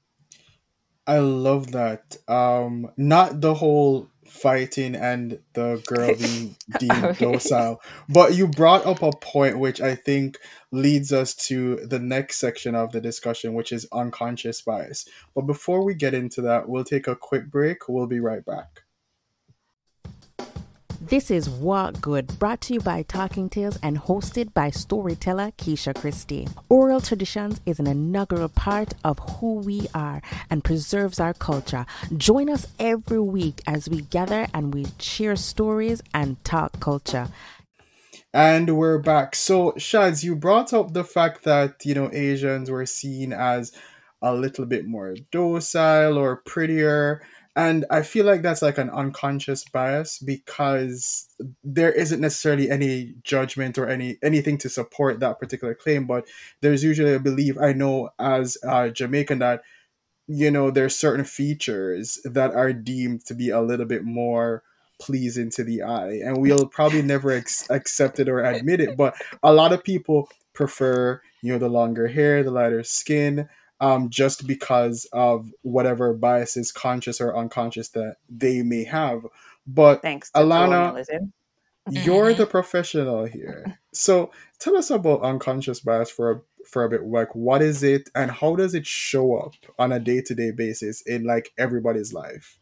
[1.09, 2.19] I love that.
[2.29, 9.03] Um, not the whole fighting and the girl being deemed docile, but you brought up
[9.03, 10.39] a point which I think
[10.71, 15.09] leads us to the next section of the discussion, which is unconscious bias.
[15.35, 17.89] But before we get into that, we'll take a quick break.
[17.89, 18.83] We'll be right back.
[21.09, 25.95] This is What Good, brought to you by Talking Tales and hosted by storyteller Keisha
[25.95, 26.47] Christie.
[26.69, 31.87] Oral traditions is an integral part of who we are and preserves our culture.
[32.19, 37.29] Join us every week as we gather and we share stories and talk culture.
[38.35, 39.35] And we're back.
[39.35, 43.73] So, Shads, you brought up the fact that, you know, Asians were seen as
[44.21, 47.23] a little bit more docile or prettier.
[47.59, 51.29] And I feel like that's like an unconscious bias because
[51.65, 56.29] there isn't necessarily any judgment or any anything to support that particular claim, but
[56.61, 59.63] there's usually a belief I know as a Jamaican that
[60.29, 64.63] you know there's certain features that are deemed to be a little bit more
[65.01, 69.15] pleasing to the eye and we'll probably never ex- accept it or admit it but
[69.43, 73.49] a lot of people prefer you know the longer hair the lighter skin
[73.81, 79.27] um, just because of whatever biases conscious or unconscious that they may have
[79.67, 81.33] but thanks to alana colonialism
[81.91, 87.05] you're the professional here so tell us about unconscious bias for a for a bit
[87.05, 91.25] like what is it and how does it show up on a day-to-day basis in
[91.25, 92.59] like everybody's life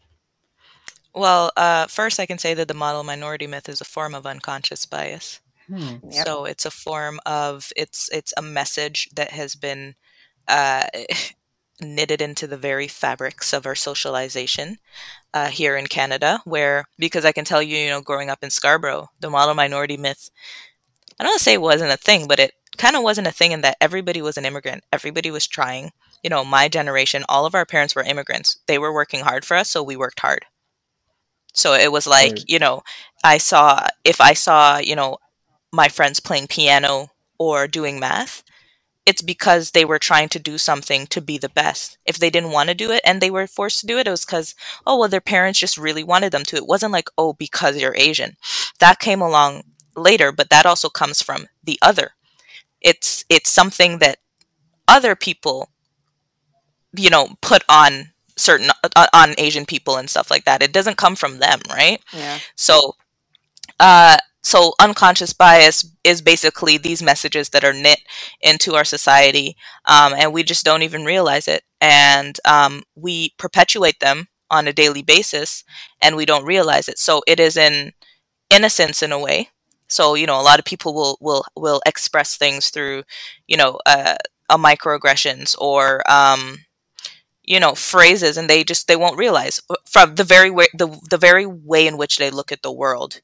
[1.16, 4.26] Well, uh, first, I can say that the model minority myth is a form of
[4.26, 5.40] unconscious bias.
[5.66, 5.96] hmm.
[6.10, 6.26] Yep.
[6.26, 9.94] So it's a form of it's it's a message that has been
[10.48, 10.84] uh,
[11.80, 14.78] knitted into the very fabrics of our socialization
[15.34, 16.40] uh, here in Canada.
[16.44, 19.96] Where because I can tell you, you know, growing up in Scarborough, the model minority
[19.96, 20.30] myth
[21.18, 23.32] I don't want to say it wasn't a thing, but it kind of wasn't a
[23.32, 24.84] thing in that everybody was an immigrant.
[24.92, 25.92] Everybody was trying.
[26.22, 28.58] You know, my generation, all of our parents were immigrants.
[28.66, 30.44] They were working hard for us, so we worked hard.
[31.52, 32.44] So it was like, Right.
[32.46, 32.82] you know,
[33.24, 35.18] I saw if I saw, you know,
[35.72, 38.42] my friends playing piano or doing math,
[39.06, 41.96] it's because they were trying to do something to be the best.
[42.04, 44.10] If they didn't want to do it and they were forced to do it, it
[44.10, 44.54] was because,
[44.86, 46.56] oh, well, their parents just really wanted them to.
[46.56, 48.36] It wasn't like, oh, because you're Asian.
[48.80, 49.62] That came along
[49.96, 52.12] later, but that also comes from the other.
[52.80, 54.18] It's it's something that
[54.88, 55.70] other people,
[56.96, 60.62] you know, put on certain uh, on Asian people and stuff like that.
[60.62, 62.00] It doesn't come from them, right?
[62.12, 62.38] Yeah.
[62.54, 62.94] So,
[63.80, 64.16] uh,
[64.46, 67.98] so unconscious bias is basically these messages that are knit
[68.40, 69.56] into our society,
[69.86, 74.72] um, and we just don't even realize it, and um, we perpetuate them on a
[74.72, 75.64] daily basis,
[76.00, 76.96] and we don't realize it.
[76.98, 77.92] So it is an
[78.50, 79.50] innocence in a way.
[79.88, 83.02] So you know, a lot of people will will will express things through,
[83.48, 84.16] you know, uh,
[84.48, 86.58] a microaggressions or um,
[87.44, 91.18] you know phrases, and they just they won't realize from the very way the the
[91.18, 93.20] very way in which they look at the world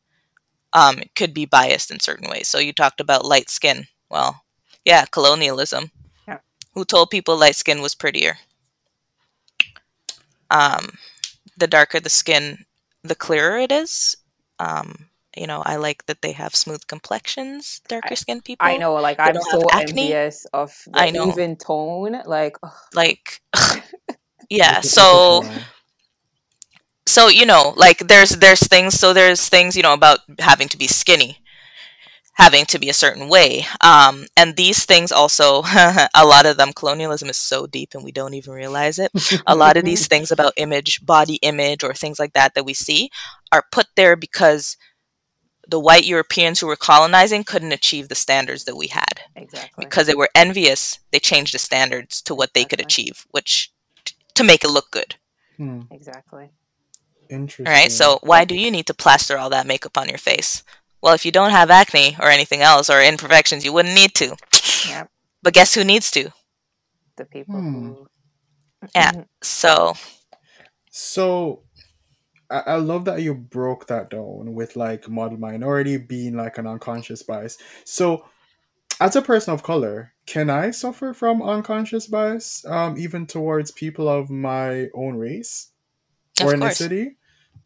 [0.72, 2.48] um, could be biased in certain ways.
[2.48, 3.86] So you talked about light skin.
[4.10, 4.42] Well,
[4.84, 5.90] yeah, colonialism.
[6.28, 6.38] Yeah.
[6.74, 8.38] Who told people light skin was prettier?
[10.50, 10.98] Um,
[11.56, 12.66] the darker the skin,
[13.02, 14.16] the clearer it is.
[14.58, 18.66] Um, you know, I like that they have smooth complexions, darker skinned people.
[18.66, 20.02] I know, like They I'm so acne.
[20.02, 21.30] envious of the I know.
[21.30, 22.22] even tone.
[22.26, 23.40] Like, ugh, Like,
[24.50, 24.80] yeah.
[24.80, 25.62] So, look at now.
[27.12, 30.78] So you know like there's there's things so there's things you know about having to
[30.78, 31.38] be skinny
[32.34, 35.62] having to be a certain way um and these things also
[36.14, 39.10] a lot of them colonialism is so deep and we don't even realize it.
[39.46, 42.72] A lot of these things about image body image or things like that that we
[42.74, 43.10] see
[43.52, 44.76] are put there because
[45.68, 49.20] the white europeans who were colonizing couldn't achieve the standards that we had.
[49.36, 49.84] Exactly.
[49.84, 53.70] because they were envious they changed the standards to what they could achieve which
[54.34, 55.16] to make it look good.
[55.58, 56.50] Hmm, Exactly.
[57.32, 57.66] Interesting.
[57.66, 57.90] All right.
[57.90, 60.62] So why do you need to plaster all that makeup on your face?
[61.02, 64.36] Well, if you don't have acne or anything else or imperfections, you wouldn't need to.
[64.88, 65.10] Yep.
[65.42, 66.30] But guess who needs to?
[67.16, 67.92] The people Hmm.
[68.94, 69.12] Yeah.
[69.12, 69.26] Mhm.
[69.42, 69.94] So
[70.90, 71.62] So
[72.50, 76.66] I, I love that you broke that down with like model minority being like an
[76.66, 77.58] unconscious bias.
[77.84, 78.24] So
[79.00, 84.08] as a person of color, can I suffer from unconscious bias, um, even towards people
[84.08, 85.70] of my own race
[86.40, 87.16] of or course, ethnicity?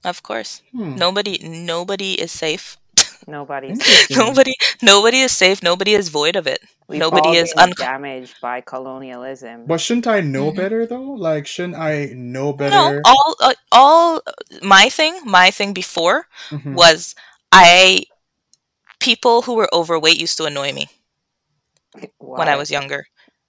[0.07, 0.97] Of course, Hmm.
[0.97, 2.79] nobody, nobody is safe.
[3.27, 3.75] Nobody.
[3.75, 4.17] Interesting.
[4.19, 5.63] Nobody, nobody is safe.
[5.63, 6.61] Nobody is void of it.
[6.89, 9.67] We've Nobody all is been unco- damaged by colonialism.
[9.67, 10.57] But shouldn't I know Mhm.
[10.57, 11.13] better though?
[11.19, 12.77] Like, shouldn't I know better?
[12.77, 13.03] No, better?
[13.05, 14.23] all, uh, all.
[14.63, 16.75] My thing, my thing before Mhm.
[16.75, 17.15] was
[17.53, 18.05] I.
[19.01, 20.89] People who were overweight used to annoy me
[22.19, 22.39] Why?
[22.39, 23.07] when I was younger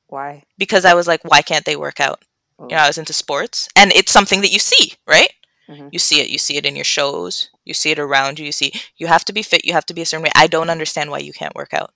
[0.07, 0.43] Why?
[0.57, 2.21] because I was like, why can't they work out?
[2.59, 5.31] You know, I was into sports, and it's something that you see, right?
[5.69, 5.91] Mhm.
[5.91, 6.29] You see it.
[6.29, 7.49] You see it in your shows.
[7.65, 8.45] You see it around you.
[8.45, 9.65] You see you have to be fit.
[9.65, 10.31] You have to be a certain way.
[10.35, 11.93] I don't understand why you can't work out.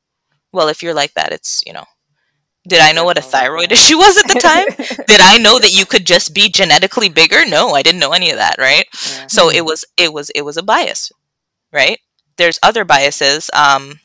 [0.52, 1.86] Well, if you're like that, it's you know.
[2.68, 4.68] Did I know what a thyroid issue was at the time?
[5.08, 7.46] Did I know that you could just be genetically bigger?
[7.46, 8.86] No, I didn't know any of that, right?
[9.10, 9.28] Yeah.
[9.28, 11.12] So it was it was it was a bias,
[11.72, 12.00] right?
[12.38, 13.50] There's other biases.
[13.54, 14.00] Um,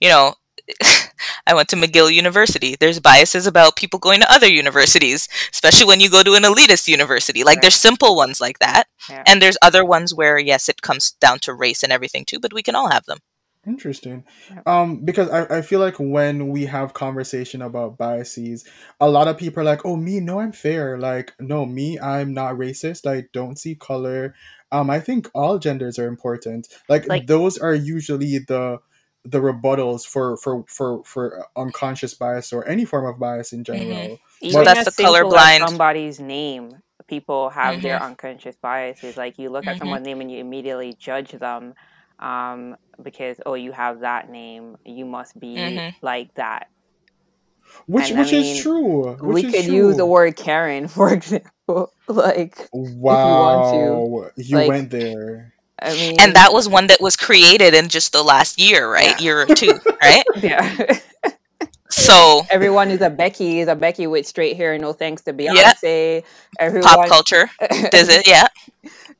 [0.00, 0.34] you know,
[1.46, 2.76] I went to McGill University.
[2.78, 6.88] There's biases about people going to other universities, especially when you go to an elitist
[6.88, 7.42] university.
[7.44, 7.62] Like Right.
[7.62, 9.22] there's simple ones like that, Yeah.
[9.26, 12.52] and there's other ones where yes, it comes down to race and everything too, but
[12.52, 13.18] we can all have them.
[13.66, 14.24] Interesting.
[14.66, 18.64] Um, because I, I feel like when we have conversation about biases,
[19.00, 22.32] a lot of people are like, "Oh, me, no, I'm fair." Like, no, me, I'm
[22.32, 23.06] not racist.
[23.06, 24.34] I don't see color.
[24.72, 26.68] Um, I think all genders are important.
[26.88, 28.78] Like, Like- those are usually the
[29.30, 34.18] the rebuttals for for for for unconscious bias or any form of bias in general.
[34.40, 36.70] Even that's as the simple as colorblind- somebody's name,
[37.08, 38.06] people have their Mhm.
[38.06, 39.16] unconscious biases.
[39.16, 39.78] Like you look at Mhm.
[39.80, 41.74] someone's name and you immediately judge them
[42.20, 45.94] um, because oh, you have that name, you must be Mhm.
[46.02, 46.68] like that.
[47.86, 49.12] Which And I which mean, is true.
[49.20, 49.74] Which we is could true.
[49.74, 51.92] use the word Karen, for example.
[52.08, 55.52] like Wow, you Like- went there.
[55.82, 59.18] I mean, And that was one that was created in just the last year, right?
[59.18, 59.18] Yeah.
[59.18, 60.24] Year or two, right?
[60.42, 60.98] yeah.
[61.90, 65.72] So Everyone is a Becky, is a Becky with straight hair, no thanks to Yeah.
[65.82, 66.24] Beyonce.
[66.58, 67.48] Everyone, pop culture,
[67.90, 68.26] does it?
[68.26, 68.46] Yeah.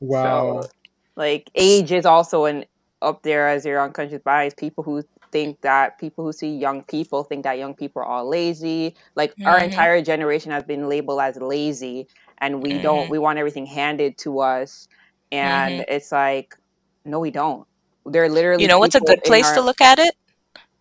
[0.00, 0.62] Wow.
[0.62, 0.70] So,
[1.16, 2.64] like age is also an
[3.02, 4.54] up there as your unconscious bias.
[4.54, 5.02] People who
[5.32, 8.94] think that people who see young people think that young people are all lazy.
[9.14, 9.64] Like our Mhm.
[9.64, 13.08] entire generation has been labeled as lazy, and we don't.
[13.08, 13.10] Mhm.
[13.10, 14.88] We want everything handed to us,
[15.32, 15.84] and Mhm.
[15.88, 16.56] it's like,
[17.04, 17.66] no, we don't.
[18.06, 18.62] They're literally.
[18.62, 20.14] You know what's a good place our- to look at it?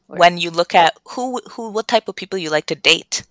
[0.09, 3.23] when you look at who who what type of people you like to date,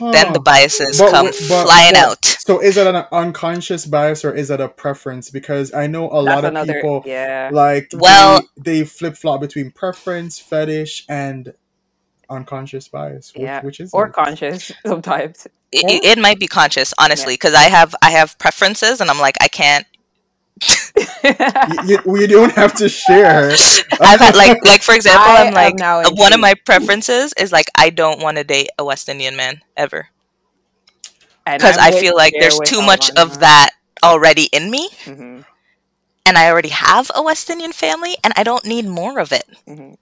[0.00, 2.24] then the biases But, come but, flying but out.
[2.24, 5.30] so is that an unconscious bias or is that a preference?
[5.30, 7.50] Because I know a That's lot of another people yeah.
[7.52, 11.54] like Well- they, they flip flop between preference, fetish, and
[12.34, 13.32] unconscious bias.
[13.36, 13.60] Which, Yeah.
[13.60, 14.14] which is Or it?
[14.14, 15.46] conscious sometimes.
[15.72, 19.18] It, it- it might be conscious, honestly, because I have I have preferences, and I'm
[19.20, 19.86] like I can't.
[21.66, 23.62] you, you, you don't have to share.
[24.04, 27.52] I've had like like for example, I I'm like now one of my preferences is
[27.52, 30.08] like I don't want to date a West Indian man ever
[31.56, 33.16] because I'm I with feel like there's too much Alana.
[33.16, 33.70] of that
[34.02, 35.40] already in me, hmm
[36.26, 39.44] and I already have a West Indian family, and I don't need more of it.
[39.66, 39.94] hmm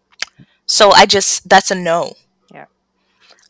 [0.66, 2.14] So I just that's a no.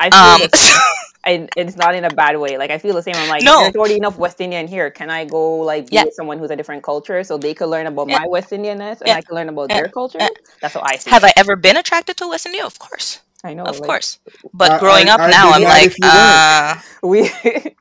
[0.05, 0.80] I feel Um, the same.
[1.24, 2.53] and it's not in a bad way.
[2.62, 3.14] Like I feel the same.
[3.16, 3.61] I'm like, No.
[3.62, 4.90] there's already enough West Indian here.
[4.90, 6.05] Can I go like be Yeah.
[6.07, 8.18] with someone who's a different culture so they could learn about Yeah.
[8.20, 9.16] my West Indianness and Yeah.
[9.18, 9.76] I can learn about Yeah.
[9.78, 10.18] their culture?
[10.20, 10.28] Yeah.
[10.61, 11.11] That's what I see.
[11.11, 12.66] have I ever been attracted to a West Indian?
[12.66, 13.64] Of course, I know.
[13.64, 14.18] of like, course.
[14.53, 16.16] But I- growing I- up I'd now, I'm like, if you weren't.
[16.16, 16.74] uh,
[17.12, 17.18] we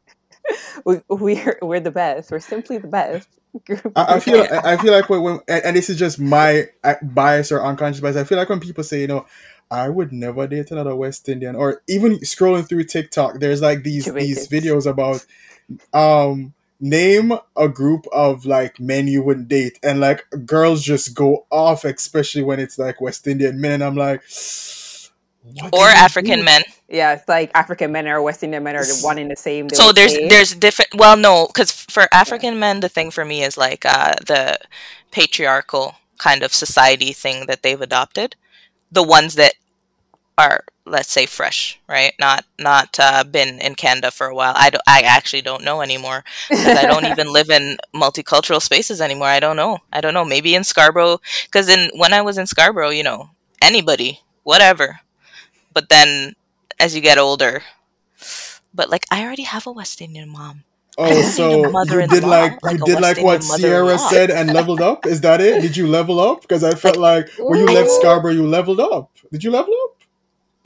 [0.86, 2.32] we we're we're the best.
[2.32, 3.28] We're simply the best.
[3.96, 6.68] I, I feel I I feel like when, when and and this is just my
[6.84, 8.16] uh, bias or unconscious bias.
[8.16, 9.26] I feel like when people say, you know,
[9.72, 14.06] I would never date another West Indian, or even scrolling through TikTok, there's like these
[14.14, 15.26] these videos about
[15.94, 21.46] um name a group of like men you wouldn't date, and like girls just go
[21.50, 24.22] off, especially when it's like West Indian men, and I'm like,
[25.44, 26.46] what or African do?
[26.46, 26.64] men.
[26.90, 29.70] yeah, it's like African men or West Indian men are the one in the same.
[29.70, 30.28] So there's say.
[30.28, 30.96] there's different.
[30.96, 34.60] Well, no, because for African men, the thing for me is like uh, the
[35.12, 38.36] patriarchal kind of society thing that they've adopted.
[38.92, 39.54] The ones that
[40.38, 42.14] are, let's say, fresh, right?
[42.20, 44.54] Not not uh, been in Canada for a while.
[44.56, 44.84] I don't.
[44.88, 49.28] I actually don't know anymore because I don't even live in multicultural spaces anymore.
[49.28, 49.80] I don't know.
[49.94, 50.26] I don't know.
[50.26, 53.32] Maybe in Scarborough, because in when I was in Scarborough, you know,
[53.62, 55.02] anybody, whatever.
[55.74, 56.36] But then
[56.80, 57.64] as you get older,
[58.74, 60.64] but like I already have a West Indian mom.
[60.98, 65.06] Oh, so you did like like you did like what Sierra said and leveled up?
[65.06, 65.62] Is that it?
[65.62, 66.42] Did you level up?
[66.42, 67.90] Because I felt like when you left.
[67.92, 69.10] Scarborough, you leveled up.
[69.32, 69.96] Did you level up?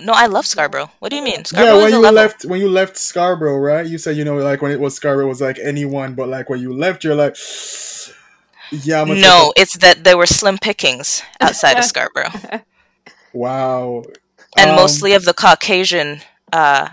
[0.01, 0.91] No, I love Scarborough.
[0.99, 1.37] What do you mean?
[1.37, 2.15] yeah, Scarborough when is a you level.
[2.15, 3.85] left when you left Scarborough, right?
[3.85, 6.49] You said you know like when it was Scarborough it was like anyone, but like
[6.49, 7.37] when you left, you're like,
[8.71, 12.31] yeah, I'm No, it's that there were slim pickings outside of Scarborough,
[13.33, 14.03] wow,
[14.57, 16.21] and Um, mostly of the Caucasian,
[16.51, 16.89] uh,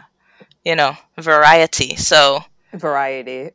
[0.64, 1.96] you know, variety.
[1.96, 3.50] So, variety.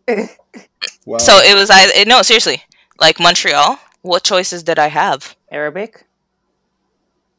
[1.05, 1.17] wow.
[1.17, 1.69] so it was.
[1.71, 2.63] I no, seriously,
[2.99, 3.79] like Montreal.
[4.01, 5.35] What choices did I have?
[5.51, 6.05] Arabic.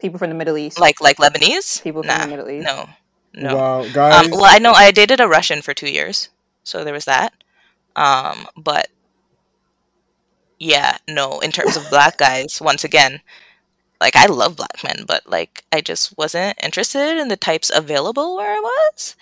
[0.00, 0.78] People from the Middle East.
[0.78, 1.82] Like like Lebanese?
[1.82, 2.66] People from nah, the Middle East.
[2.66, 2.88] no,
[3.34, 3.56] no.
[3.56, 4.28] wow, Um, guys.
[4.30, 6.28] well, I know I dated a Russian for two years,
[6.62, 7.32] so there was that.
[7.96, 8.88] Um, but
[10.58, 11.40] yeah, no.
[11.40, 13.20] In terms of black guys, once again,
[14.00, 18.36] like I love black men, but like I just wasn't interested in the types available
[18.36, 19.16] where I was.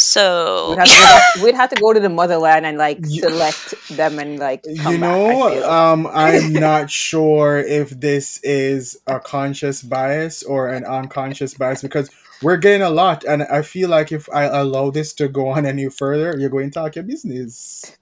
[0.00, 3.04] So We'd have, to, we'd, have, we'd have to go to the motherland and like
[3.04, 5.64] select them and like come you know, feel.
[5.64, 12.10] um, I'm not sure if this is a conscious bias or an unconscious bias because
[12.42, 15.66] we're getting a lot, and I feel like if I allow this to go on
[15.66, 17.98] any further, you're going to talk your business,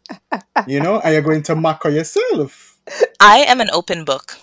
[0.66, 2.78] you know, and you're going to mock yourself.
[3.18, 4.36] I am an open book.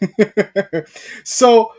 [1.24, 1.72] so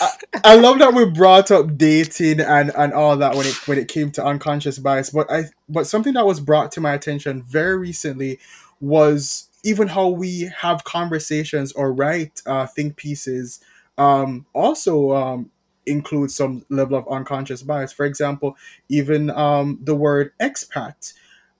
[0.00, 0.10] I,
[0.44, 3.88] I love that we brought up dating and and all that when it when it
[3.88, 7.76] came to unconscious bias but i but something that was brought to my attention very
[7.78, 8.38] recently
[8.80, 13.60] was even how we have conversations or write uh, think pieces
[13.98, 15.50] um also um
[15.86, 17.92] include some level of unconscious bias.
[17.92, 18.56] For example
[18.88, 21.14] even um the word expat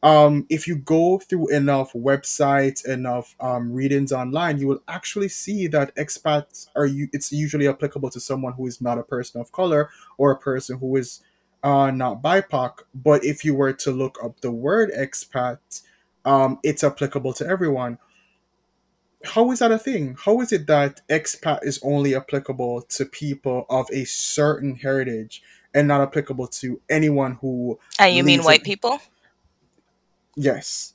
[0.05, 5.67] um, if you go through enough websites, enough um, readings online, you will actually see
[5.69, 7.09] that expats are you.
[7.15, 9.89] It's usually applicable to someone who is not a person of color
[10.19, 11.23] or a person who is
[11.65, 12.81] uh, not BIPOC.
[12.95, 15.59] But if you were to look up the word expat,
[16.27, 17.97] um, it's applicable to everyone.
[19.25, 20.19] How is that a thing?
[20.23, 25.43] How is it that expat is only applicable to people of a certain heritage
[25.73, 29.01] and not applicable to anyone who And you mean white a- people?
[30.37, 30.95] Yes.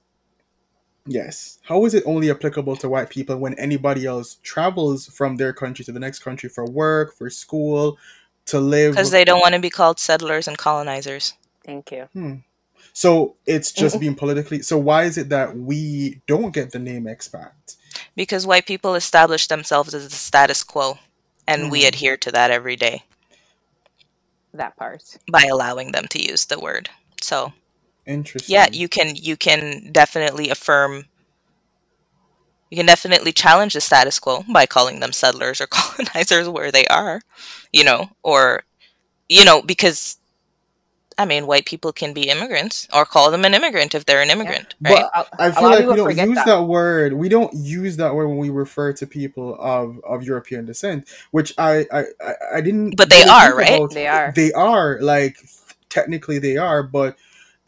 [1.05, 1.59] Yes.
[1.63, 5.83] How is it only applicable to white people when anybody else travels from their country
[5.85, 7.97] to the next country for work, for school,
[8.45, 8.93] to live?
[8.93, 11.33] Because they don't want to be called settlers and colonizers.
[11.65, 12.09] Thank you.
[12.13, 12.35] Hmm.
[12.93, 14.61] So it's just being politically.
[14.61, 17.51] So why is it that we don't get the name expat?
[18.15, 20.99] Because white people establish themselves as the status quo,
[21.47, 21.87] and we Mhm.
[21.87, 23.05] adhere to that every day
[24.53, 25.03] That part.
[25.31, 26.89] by allowing them to use the word.
[27.21, 27.53] So
[28.09, 28.53] Interesting.
[28.53, 31.05] yeah, you can you can definitely affirm
[32.71, 36.85] You can definitely challenge the status quo by calling them settlers or colonizers where they
[36.87, 37.21] are,
[37.73, 38.63] you know, or,
[39.29, 40.17] you know, because
[41.17, 44.31] I mean, white people can be immigrants or call them an immigrant if they're an
[44.31, 45.05] immigrant, But right?
[45.15, 46.45] A- I a feel lot of like we don't use that.
[46.45, 46.63] that.
[46.63, 47.13] word.
[47.13, 51.53] We don't use that word when we refer to people of, of European descent, which
[51.57, 52.95] I I, I, I didn't.
[52.97, 53.69] But they really are, right?
[53.75, 54.33] about- They are.
[54.35, 55.37] They are like
[55.89, 57.17] technically they are, but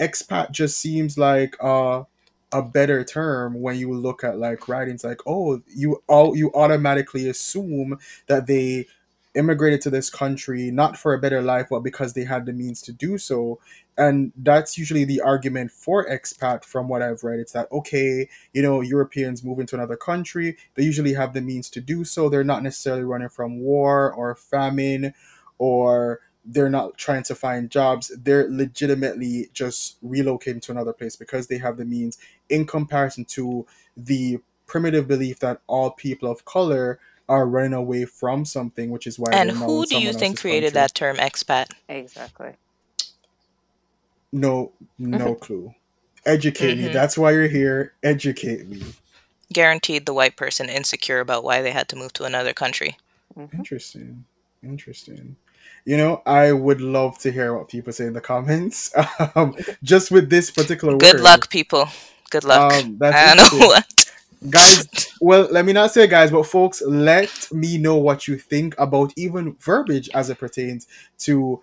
[0.02, 2.04] expat just seems like uh,
[2.52, 7.30] a better term when you look at like writings like oh you all you automatically
[7.30, 7.98] assume
[8.28, 8.86] that they
[9.34, 12.82] immigrated to this country not for a better life but because they had the means
[12.82, 13.60] to do so.
[13.98, 17.40] And that's usually the argument for expat from what i've read.
[17.40, 21.70] It's that okay you know europeans move into another country they usually have the means
[21.72, 22.28] to do so.
[22.28, 25.14] They're not necessarily running from war or famine
[25.58, 31.48] or they're not trying to find jobs they're legitimately just relocating to another place because
[31.48, 32.18] they have the means
[32.50, 33.66] in comparison to
[33.96, 39.20] the primitive belief that all people of color are running away from something which is
[39.20, 40.82] why And who do you think created country.
[40.82, 41.68] that term expat?
[41.90, 42.54] Exactly.
[44.32, 45.74] no no clue
[46.26, 46.94] educate me Mhm.
[46.94, 48.82] that's why you're here educate me
[49.54, 52.98] Guaranteed the white person insecure about why they had to move to another country.
[53.38, 53.54] Mhm.
[53.54, 54.24] Interesting.
[54.64, 55.36] Interesting.
[55.86, 58.94] You know, I would love to hear what people say in the comments.
[59.36, 61.24] Um, just with this particular Good word.
[61.24, 61.88] luck, people.
[62.30, 62.74] Good luck.
[62.74, 64.12] Um, that's I don't know what.
[64.50, 64.88] Guys,
[65.22, 69.14] well, let me not say guys, but folks, let me know what you think about
[69.16, 70.88] even verbiage as it pertains
[71.20, 71.62] to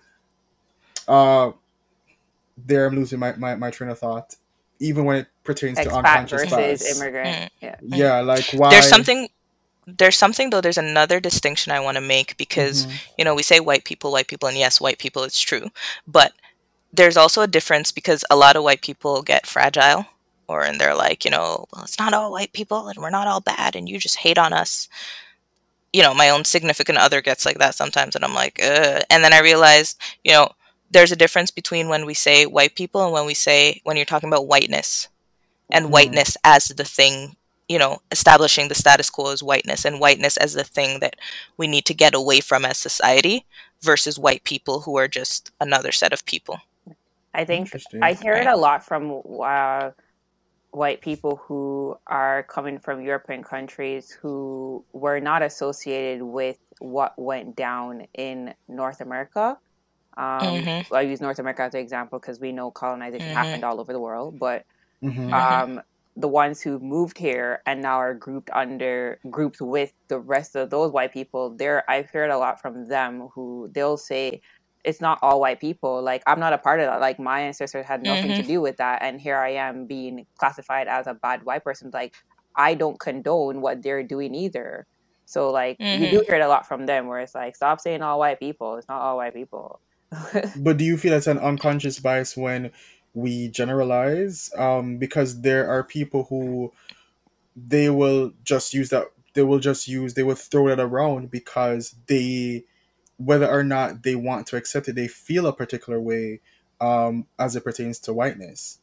[1.07, 1.51] uh
[2.65, 4.35] there I'm losing my, my, my train of thought.
[4.79, 7.01] Even when it pertains to Expat unconscious versus bias.
[7.01, 7.27] immigrant.
[7.27, 7.49] Mm.
[7.61, 7.75] Yeah.
[7.81, 9.27] Yeah, like why There's something.
[9.97, 10.61] There's something though.
[10.61, 12.99] There's another distinction I want to make because Mhm.
[13.17, 15.23] you know we say white people, white people, and yes, white people.
[15.23, 15.71] It's true,
[16.07, 16.33] but
[16.93, 20.05] there's also a difference because a lot of white people get fragile,
[20.47, 23.27] or and they're like, you know, well, it's not all white people, and we're not
[23.27, 24.87] all bad, and you just hate on us.
[25.91, 29.03] You know, my own significant other gets like that sometimes, and I'm like, Ugh.
[29.09, 30.51] and then I realized, you know,
[30.91, 34.05] there's a difference between when we say white people and when we say when you're
[34.05, 35.07] talking about whiteness
[35.71, 35.91] and Mhm.
[35.91, 37.35] whiteness as the thing
[37.69, 41.15] you know establishing the status quo as whiteness and whiteness as the thing that
[41.57, 43.45] we need to get away from as society
[43.81, 46.59] versus white people who are just another set of people
[47.33, 49.91] I think I hear it a lot from uh,
[50.71, 57.55] white people who are coming from European countries who were not associated with what went
[57.55, 59.57] down in North America.
[60.17, 60.85] Um, Mhm.
[60.91, 63.35] I use North America as an example because we know colonization Mhm.
[63.35, 64.65] happened all over the world, but
[65.01, 65.29] Mhm.
[65.29, 65.41] Mhm.
[65.41, 65.81] um,
[66.19, 70.69] the ones who moved here and now are grouped under groups with the rest of
[70.71, 74.41] those white people there i've heard a lot from them who they'll say
[74.85, 76.01] it's not all white people.
[76.03, 77.01] Like i'm not a part of that.
[77.01, 78.47] Like my ancestors had nothing to Mhm.
[78.47, 81.91] do with that and here i am being classified as a bad white person.
[81.93, 82.15] Like
[82.57, 84.87] i don't condone what they're doing either.
[85.25, 88.03] So like you do hear it a lot from them where it's like stop saying
[88.03, 88.77] all white people.
[88.77, 89.81] It's not all white people.
[90.55, 92.71] But do you feel it's an unconscious bias when
[93.13, 94.51] we generalize?
[94.57, 96.71] Um, because there are people who
[97.55, 101.95] they will just use that they will just use they will throw that around because
[102.07, 102.63] they
[103.17, 106.39] whether or not they want to accept it, they feel a particular way
[106.81, 108.79] um as it pertains to whiteness.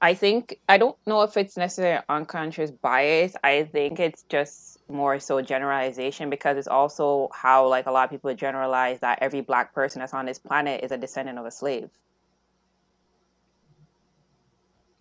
[0.00, 3.34] I think I don't know if it's necessarily unconscious bias.
[3.42, 8.10] I think it's just more so generalization because it's also how like a lot of
[8.10, 11.50] people generalize that every black person that's on this planet is a descendant of a
[11.50, 11.90] slave.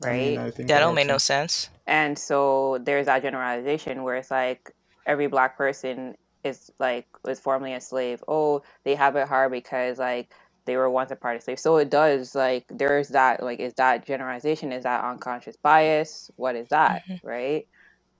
[0.05, 0.39] I mean, Right?
[0.39, 1.19] I that that don't makes make no sense.
[1.19, 4.71] sense And so there's that generalization where it's like
[5.05, 8.23] every black person is like was formerly a slave.
[8.27, 10.33] Oh, they have it hard because like
[10.65, 11.61] they were once a part of slaves.
[11.61, 14.71] So it does like there's that like is that generalization?
[14.71, 16.31] Is that unconscious bias?
[16.37, 17.03] What is that?
[17.09, 17.21] Mhm.
[17.23, 17.67] Right?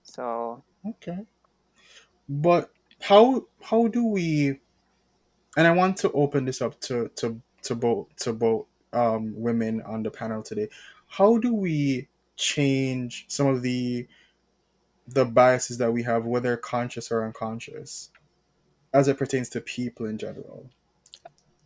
[0.04, 1.18] So Okay.
[2.28, 2.70] But
[3.02, 4.60] how how do we
[5.56, 9.82] and I want to open this up to to to both to both um women
[9.82, 10.68] on the panel today.
[11.08, 14.06] How do we change some of the
[15.06, 18.10] the biases that we have, whether conscious or unconscious,
[18.92, 20.70] as it pertains to people in general?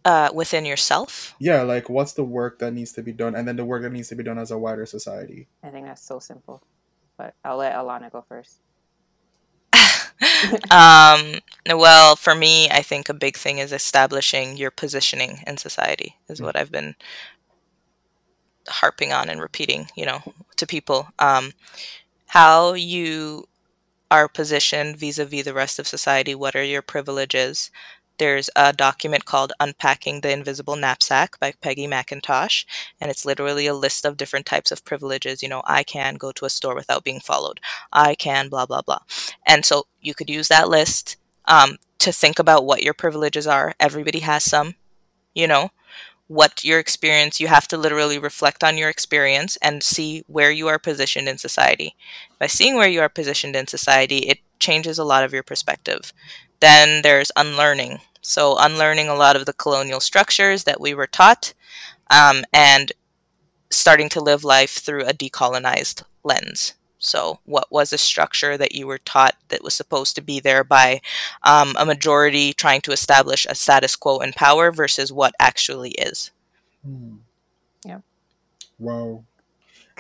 [0.05, 3.57] uh, within yourself Yeah, like what's the work that needs to be done, and then
[3.57, 5.49] the work that needs to be done as a wider society.
[5.62, 6.62] I think that's so simple.
[7.18, 8.61] But I'll let Alana go first.
[10.70, 11.38] um,
[11.68, 16.40] well, for me, I think a big thing is establishing your positioning in society, is
[16.40, 16.47] Mm.
[16.47, 16.95] what I've been
[18.69, 20.23] harping on and repeating, you know,
[20.57, 21.09] to people.
[21.19, 21.53] Um,
[22.29, 23.47] how you
[24.11, 27.71] are positioned vis a vis the rest of society, what are your privileges,
[28.19, 32.65] there's a document called Unpacking the Invisible Knapsack by Peggy McIntosh.
[33.01, 35.43] And it's literally a list of different types of privileges.
[35.43, 37.61] You know, I can go to a store without being followed,
[37.93, 39.01] I can, blah, blah, blah.
[39.47, 43.75] And so you could use that list um, to think about what your privileges are.
[43.81, 44.75] Everybody has some,
[45.35, 45.71] you know
[46.33, 50.66] what your experience you have to literally reflect on your experience and see where you
[50.66, 51.95] are positioned in society.
[52.39, 56.12] By seeing where you are positioned in society it changes a lot of your perspective.
[56.61, 58.01] Then there's unlearning.
[58.22, 61.53] So unlearning a lot of the colonial structures that we were taught
[62.11, 62.93] um, and
[63.70, 68.87] starting to live life through a decolonized lens so, what was a structure that you
[68.87, 71.01] were taught that was supposed to be there by
[71.43, 76.31] um, a majority trying to establish a status quo in power versus what actually is?
[76.87, 77.17] Hmm.
[77.85, 77.99] Yeah.
[78.79, 79.25] Wow.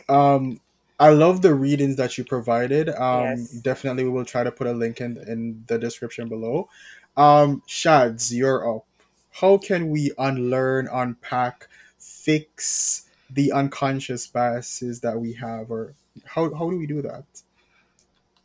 [0.08, 0.60] Um,
[1.00, 2.88] I love the readings that you provided.
[2.90, 3.50] Um, Yes.
[3.50, 6.68] definitely, we will try to put a link in in the description below.
[7.16, 8.86] Um, Shads, you're up.
[9.32, 15.94] How can we unlearn, unpack, fix the unconscious biases that we have, or
[16.24, 17.24] how how do we do that?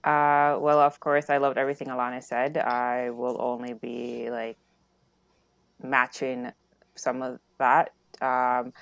[0.03, 2.57] Uh, well, of course, I loved everything Alana said.
[2.57, 4.57] I will only be like
[5.81, 6.51] matching
[6.95, 7.89] some of that.
[8.21, 8.73] Um,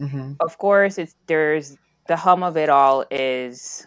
[0.00, 0.32] Mm-hmm.
[0.40, 1.76] of course, it's there's
[2.08, 3.86] the hum of it all is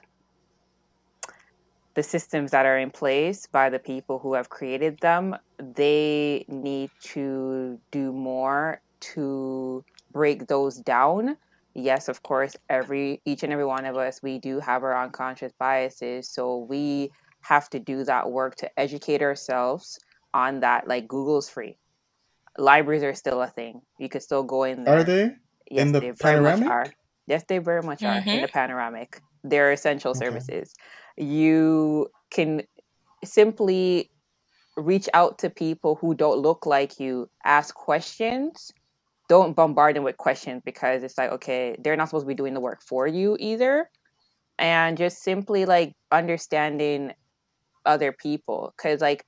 [1.95, 5.35] the systems that are in place by the people who have created them.
[5.59, 8.81] They need to do more
[9.13, 11.37] to break those down.
[11.83, 15.53] Yes, of course, every each and every one of us, we do have our unconscious
[15.59, 17.11] biases, so we
[17.41, 19.99] have to do that work to educate ourselves
[20.33, 20.87] on that.
[20.87, 21.77] Like Google's free,
[22.57, 23.81] libraries are still a thing.
[23.99, 24.97] You could still go in there.
[24.97, 25.35] Are they?
[25.71, 26.93] Yes, in the they very much are.
[27.27, 28.41] Yes, they very much are in Mhm.
[28.41, 29.21] the panoramic.
[29.43, 30.25] They're essential Okay.
[30.25, 30.73] services.
[31.17, 32.63] You can
[33.23, 34.11] simply
[34.77, 38.71] reach out to people who don't look like you, ask questions.
[39.29, 42.53] Don't bombard them with questions because it's like, okay, they're not supposed to be doing
[42.53, 43.89] the work for you either.
[44.57, 47.13] And just simply like understanding
[47.85, 48.73] other people.
[48.75, 49.25] Because, like,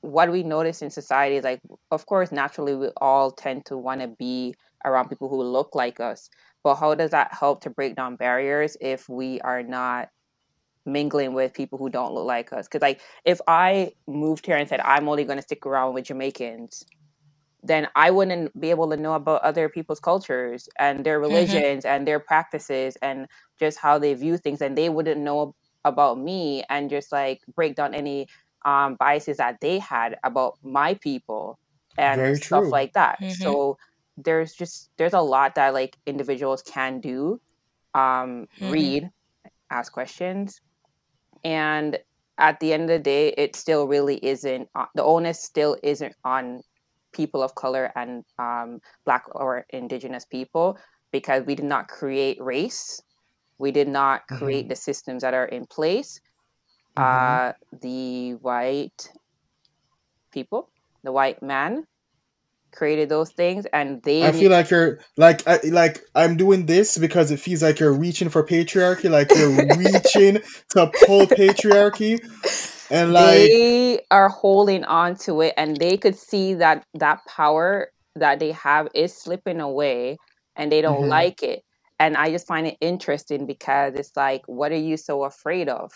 [0.00, 4.00] what we notice in society is like, of course, naturally, we all tend to want
[4.00, 6.28] to be around people who look like us.
[6.64, 10.08] But how does that help to break down barriers if we are not
[10.84, 12.66] mingling with people who don't look like us?
[12.66, 16.06] Because, like, if I moved here and said I'm only going to stick around with
[16.06, 16.84] Jamaicans,
[17.62, 22.06] then I wouldn't be able to know about other people's cultures and their religions and
[22.06, 23.26] their practices and
[23.58, 25.54] just how they view things, and they wouldn't know
[25.84, 28.26] about me and just like break down any
[28.64, 31.58] um, biases that they had about my people
[31.98, 32.72] and Very stuff true.
[32.72, 33.20] like that.
[33.20, 33.36] Mhm.
[33.40, 33.76] So
[34.16, 37.40] there's just there's a lot that like individuals can do.
[37.94, 39.00] Um, Mhm.
[39.00, 39.10] Read,
[39.70, 40.60] ask questions,
[41.44, 41.98] and
[42.38, 46.14] at the end of the day, it still really isn't uh, the onus still isn't
[46.24, 46.62] on
[47.16, 50.78] people of color and um, black or indigenous people
[51.12, 53.00] because we did not create race.
[53.58, 56.20] We did not create the systems that are in place.
[56.96, 57.02] Mhm.
[57.02, 57.52] uh,
[57.82, 59.10] the white
[60.32, 60.70] people
[61.02, 61.84] the white man
[62.72, 66.98] created those things and they I feel like you're like I, like I'm doing this
[66.98, 69.48] because it feels like you're reaching for patriarchy, like you're
[69.78, 72.20] reaching to pull patriarchy,
[72.90, 77.90] and like they are holding on to it and they could see that that power
[78.16, 80.18] that they have is slipping away
[80.56, 81.08] and they don't Mhm.
[81.08, 81.62] like it.
[82.00, 85.92] And i just find it interesting because it's like what are you so afraid of?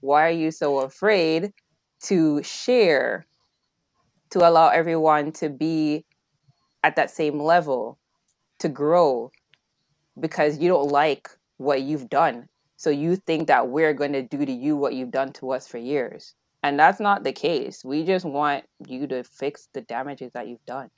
[0.00, 1.52] Why are you so afraid
[2.04, 3.26] to share
[4.30, 6.04] to allow everyone to be
[6.84, 7.98] at that same level
[8.60, 9.30] to grow?
[10.20, 12.48] Because you don't like what you've done
[12.78, 15.68] so you think that we're going to do to you what you've done to us
[15.68, 20.32] for years and that's not the case we just want you to fix the damages
[20.32, 20.90] that you've done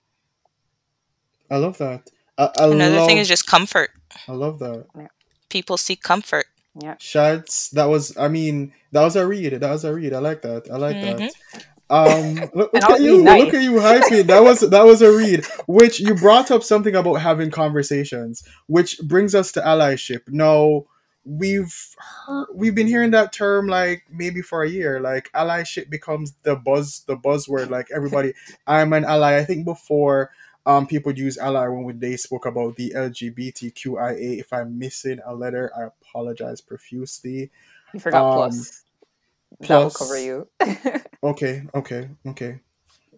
[1.50, 2.08] I love that.
[2.38, 3.90] I, I Another love, thing is just comfort.
[4.28, 4.86] I love that.
[5.48, 6.46] People seek comfort.
[6.80, 9.54] yeah Shads, that was I mean that was a read.
[9.54, 10.12] That was a read.
[10.14, 10.68] I like that.
[10.72, 11.18] I like that.
[11.18, 11.30] Mhm.
[11.90, 13.14] Um, look, look at you!
[13.14, 13.44] being nice.
[13.46, 14.26] Look at you hyping.
[14.28, 15.44] That was that was a read.
[15.66, 20.20] Which you brought up something about having conversations, which brings us to allyship.
[20.28, 20.84] Now
[21.24, 21.74] we've
[22.26, 25.00] heard, we've been hearing that term like maybe for a year.
[25.00, 27.70] Like allyship becomes the buzz the buzzword.
[27.70, 28.34] Like everybody,
[28.66, 29.36] I'm an ally.
[29.38, 30.30] I think before
[30.66, 34.38] um people use ally when they spoke about the LGBTQIA.
[34.40, 37.50] If I'm missing a letter, I apologize profusely.
[37.94, 38.84] you forgot Um, plus
[39.60, 40.48] that will plus- cover you
[41.22, 42.60] Okay, okay, okay.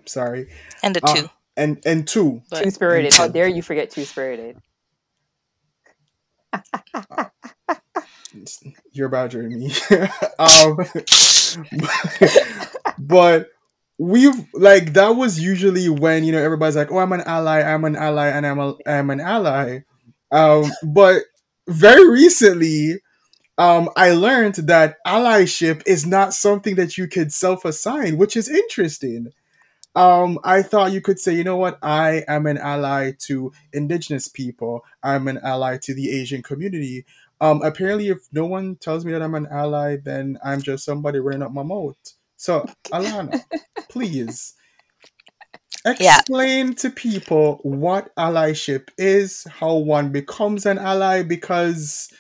[0.07, 0.49] Sorry.
[0.83, 1.31] And a Uh, two.
[1.57, 2.43] and and two.
[2.53, 4.57] Two spirited how dare you forget two spirited
[8.93, 9.73] You're badgering me.
[10.39, 10.79] um,
[12.99, 13.51] but
[13.99, 17.85] we've like that was usually when you know everybody's like, "Oh, I'm an ally, I'm
[17.85, 19.81] an ally, and I'm a, I'm an ally."
[20.31, 21.23] Um, but
[21.69, 23.01] very recently,
[23.59, 29.29] um, I learned that allyship is not something that you could self-assign, which is interesting.
[29.95, 34.27] Um, I thought you could say, you know what, I am an ally to indigenous
[34.27, 34.85] people.
[35.03, 37.05] I'm an ally to the Asian community.
[37.43, 41.21] Um, apparently, if no one tells me that I'm an ally, then I'm just somebody
[41.21, 41.97] running up my mouth.
[42.37, 43.43] So, Alana,
[43.91, 44.55] please
[45.99, 46.23] Yeah.
[46.27, 52.11] explain to people what allyship is, how one becomes an ally, because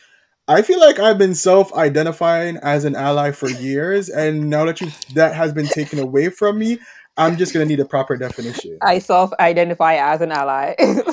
[0.48, 4.92] I feel like I've been self-identifying as an ally for years, and now that you
[5.14, 6.80] that has been taken away from me,
[7.16, 8.80] I'm just gonna need a proper definition.
[8.82, 10.74] I self-identify as an ally.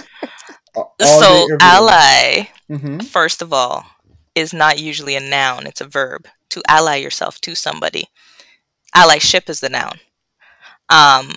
[1.01, 1.87] So day, every day.
[1.87, 3.07] ally, Mhm.
[3.07, 3.85] first of all,
[4.35, 6.27] is not usually a noun, it's a verb.
[6.51, 8.09] To ally yourself to somebody.
[8.95, 9.99] Allyship is the noun.
[10.89, 11.35] Um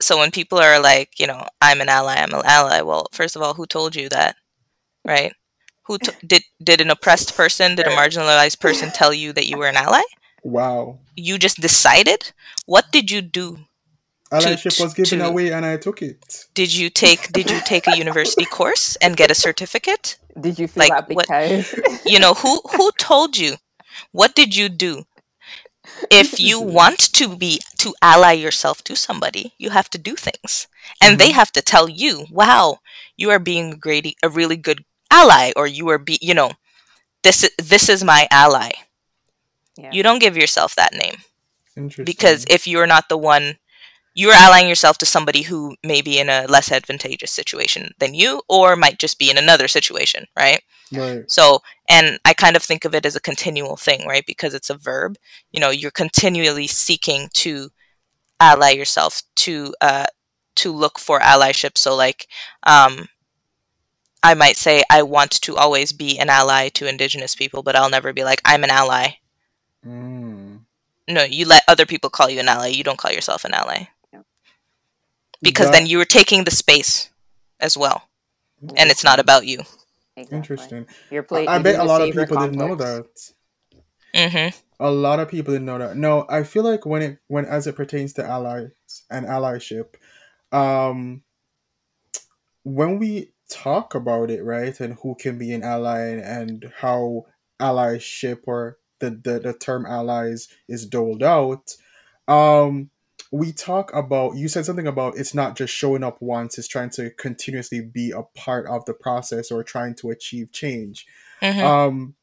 [0.00, 3.36] so when people are like, you know, I'm an ally, I'm an ally, well, first
[3.36, 4.36] of all, who told you that?
[5.04, 5.32] Right?
[5.84, 9.58] Who t- did did an oppressed person, did a marginalized person tell you that you
[9.58, 10.02] were an ally?
[10.42, 10.98] Wow.
[11.16, 12.32] You just decided?
[12.66, 13.58] What did you do?
[14.30, 16.46] Allyship was given to- away and I took it.
[16.54, 20.16] Did you take did you take a university course and get a certificate?
[20.38, 21.28] Did you feel Like, that what-
[22.06, 23.56] you know who who told you?
[24.12, 25.04] What did you do?
[26.10, 30.66] If you want to be to ally yourself to somebody you have to do things.
[31.00, 31.34] And they mm-hmm.
[31.34, 32.78] have to tell you wow
[33.16, 36.52] you are being a great a really good ally or you are be you know
[37.22, 38.72] this is this is my ally.
[39.76, 39.90] Yeah.
[39.92, 41.16] you don't give yourself that name.
[41.76, 42.04] Interesting.
[42.04, 43.58] because if you're not the one
[44.14, 48.40] you're allying yourself to somebody who may be in a less advantageous situation than you
[48.48, 50.62] or might just be in another situation right
[50.92, 51.30] right.
[51.30, 54.24] so, and I kind of think of it as a continual thing, right?
[54.26, 55.16] Because it's a verb.
[55.52, 57.70] You know, you're continually seeking to
[58.40, 60.06] ally yourself to uh
[60.56, 61.78] to look for allyship.
[61.78, 62.26] So like
[62.64, 63.08] um
[64.22, 67.90] I might say I want to always be an ally to indigenous people, but I'll
[67.90, 69.16] never be like I'm an ally.
[69.86, 70.60] Mm.
[71.08, 72.68] No, you let other people call you an ally.
[72.68, 73.88] You don't call yourself an ally.
[75.44, 77.10] Because That- then you are taking the space
[77.60, 78.08] as well.
[78.76, 79.60] And it's not about you.
[80.16, 80.36] Exactly.
[80.38, 80.86] interesting.
[81.10, 83.34] You're play- I you're bet a lot of savior people didn't know complex.
[84.14, 84.30] that.
[84.32, 84.54] Mhm.
[84.80, 85.96] A lot of people didn't know that.
[85.96, 88.70] No, I feel like when it when as it pertains to allies
[89.10, 89.94] and allyship,
[90.52, 91.22] um
[92.62, 97.26] when we talk about it, right, and who can be an ally and, and how
[97.60, 101.74] allyship or the, the, the term allies is doled out,
[102.28, 102.90] um
[103.34, 106.90] we talk about you said something about it's not just showing up once, it's trying
[106.90, 111.04] to continuously be a part of the process or trying to achieve change.
[111.42, 111.60] Mhm.
[111.60, 112.14] Um,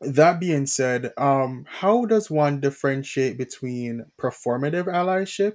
[0.00, 5.54] that being said, um, how does one differentiate between performative allyship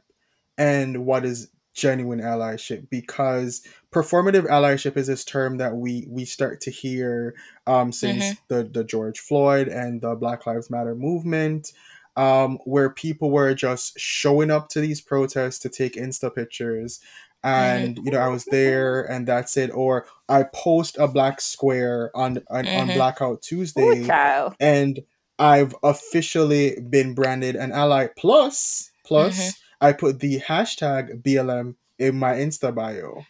[0.57, 2.89] and what is genuine allyship?
[2.89, 3.61] Because
[3.91, 7.36] performative allyship is this term that we we start to hear
[7.67, 11.73] um, since the the George Floyd and the Black Lives Matter movement.
[12.18, 16.99] Um, where people were just showing up to these protests to take insta pictures
[17.43, 22.12] and you know i was there and that's it or i post a black square
[22.14, 22.93] on on, on Mhm.
[22.93, 24.55] blackout tuesday child.
[24.59, 24.99] and
[25.39, 32.34] i've officially been branded an ally plus plus i put the hashtag blm in my
[32.34, 33.26] insta bio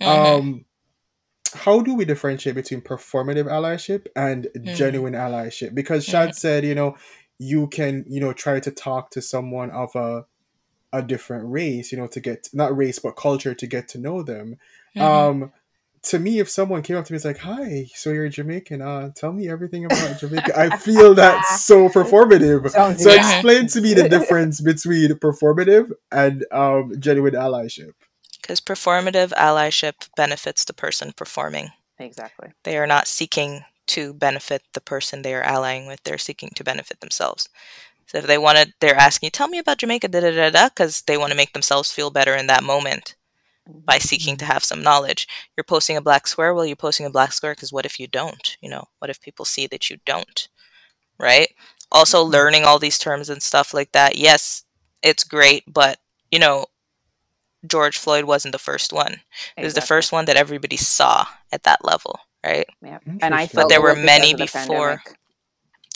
[0.00, 0.06] Mhm.
[0.08, 0.64] um
[1.52, 4.74] how do we differentiate between performative allyship and Mhm.
[4.74, 6.96] genuine allyship because shad said you know
[7.38, 10.24] you can you know try to talk to someone of a
[10.92, 14.22] a different race you know to get not race but culture to get to know
[14.22, 14.56] them
[14.96, 15.02] Mhm.
[15.02, 15.52] um
[16.02, 18.80] to me if someone came up to me and was like hi so you're jamaican
[18.82, 23.80] uh tell me everything about jamaica i feel that's so performative Sounds so explain to
[23.80, 27.92] me the difference between performative and um genuine allyship
[28.40, 31.70] Because performative allyship benefits the person performing.
[31.98, 32.48] Exactly.
[32.64, 36.02] They are not seeking to benefit the person they are allying with.
[36.02, 37.48] They're seeking to benefit themselves.
[38.06, 40.50] So if they want to, they're asking, you, "Tell me about Jamaica," da da da
[40.50, 43.16] da, because they want to make themselves feel better in that moment
[43.66, 44.52] by seeking to mm-hmm.
[44.52, 45.26] have some knowledge.
[45.56, 46.54] You're posting a black square.
[46.54, 48.56] Well, you're posting a black square because what if you don't?
[48.60, 50.48] You know, what if people see that you don't?
[51.18, 51.48] Right.
[51.90, 52.32] Also, mm-hmm.
[52.32, 54.16] learning all these terms and stuff like that.
[54.16, 54.64] Yes,
[55.02, 55.98] it's great, but
[56.30, 56.66] you know,
[57.66, 59.20] George Floyd wasn't the first one.
[59.56, 62.66] It was the first one that everybody saw at that level, right?
[62.82, 62.98] Yeah.
[63.06, 63.48] And I Interesting.
[63.58, 64.98] felt there were many the before.
[64.98, 65.18] pandemic.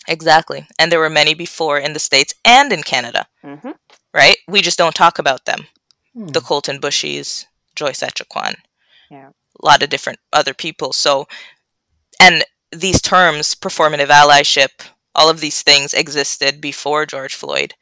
[0.08, 0.66] Exactly.
[0.78, 3.74] And there were many before in the States and in Canada, Mhm.
[4.14, 4.38] right?
[4.48, 5.66] We just don't talk about them.
[6.14, 6.28] Hmm.
[6.28, 7.44] The Colten Boushies,
[7.76, 8.56] Joyce Echaquan,
[9.10, 9.28] Yeah.
[9.28, 10.92] a lot of different other people.
[10.92, 11.28] So,
[12.20, 14.80] and these terms, performative allyship,
[15.14, 17.74] all of these things existed before George Floyd.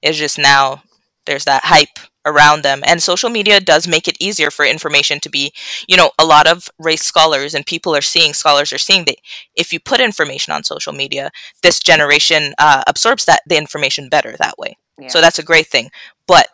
[0.00, 0.82] It's just now
[1.26, 2.82] there's that hype around them.
[2.86, 5.52] And social media does make it easier for information to be
[5.88, 9.16] you know a lot of race scholars and people are seeing scholars are seeing that
[9.54, 11.30] if you put information on social media
[11.62, 14.76] this generation uh, absorbs that the information better that way.
[14.98, 15.08] Yeah.
[15.08, 15.90] so that's a great thing.
[16.26, 16.48] But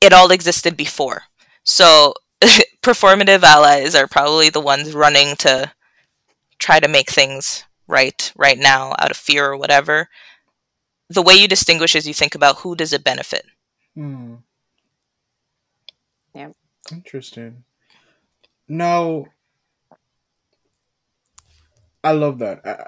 [0.00, 1.22] it all existed before.
[1.64, 2.14] So
[2.82, 5.72] performative allies are probably the ones running to
[6.58, 10.08] try to make things right right now out of fear or whatever.
[11.08, 13.46] The way you distinguish is you think about who does it benefit
[13.96, 14.34] Hmm.
[16.34, 16.52] Yep.
[16.92, 17.64] Interesting.
[18.68, 19.24] Now,
[22.04, 22.64] I love that.
[22.64, 22.86] I,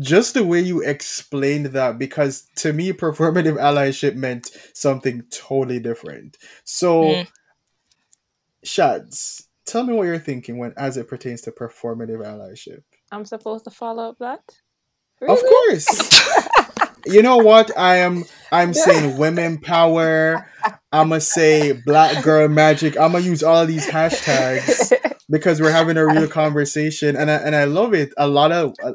[0.00, 6.36] just the way you explained that, because to me, performative allyship meant something totally different.
[6.64, 7.28] So, Mm.
[8.64, 12.82] Shads, tell me what you're thinking when, as it pertains to performative allyship.
[13.12, 14.42] I'm supposed to follow up that?
[15.20, 15.86] Of course.
[17.06, 17.76] you know what?
[17.76, 18.24] I am.
[18.52, 20.48] I'm saying women power.
[20.92, 22.96] I'ma say black girl magic.
[22.98, 24.92] I'ma use all these hashtags
[25.30, 28.12] because we're having a real conversation, and I and I love it.
[28.16, 28.92] A lot of uh,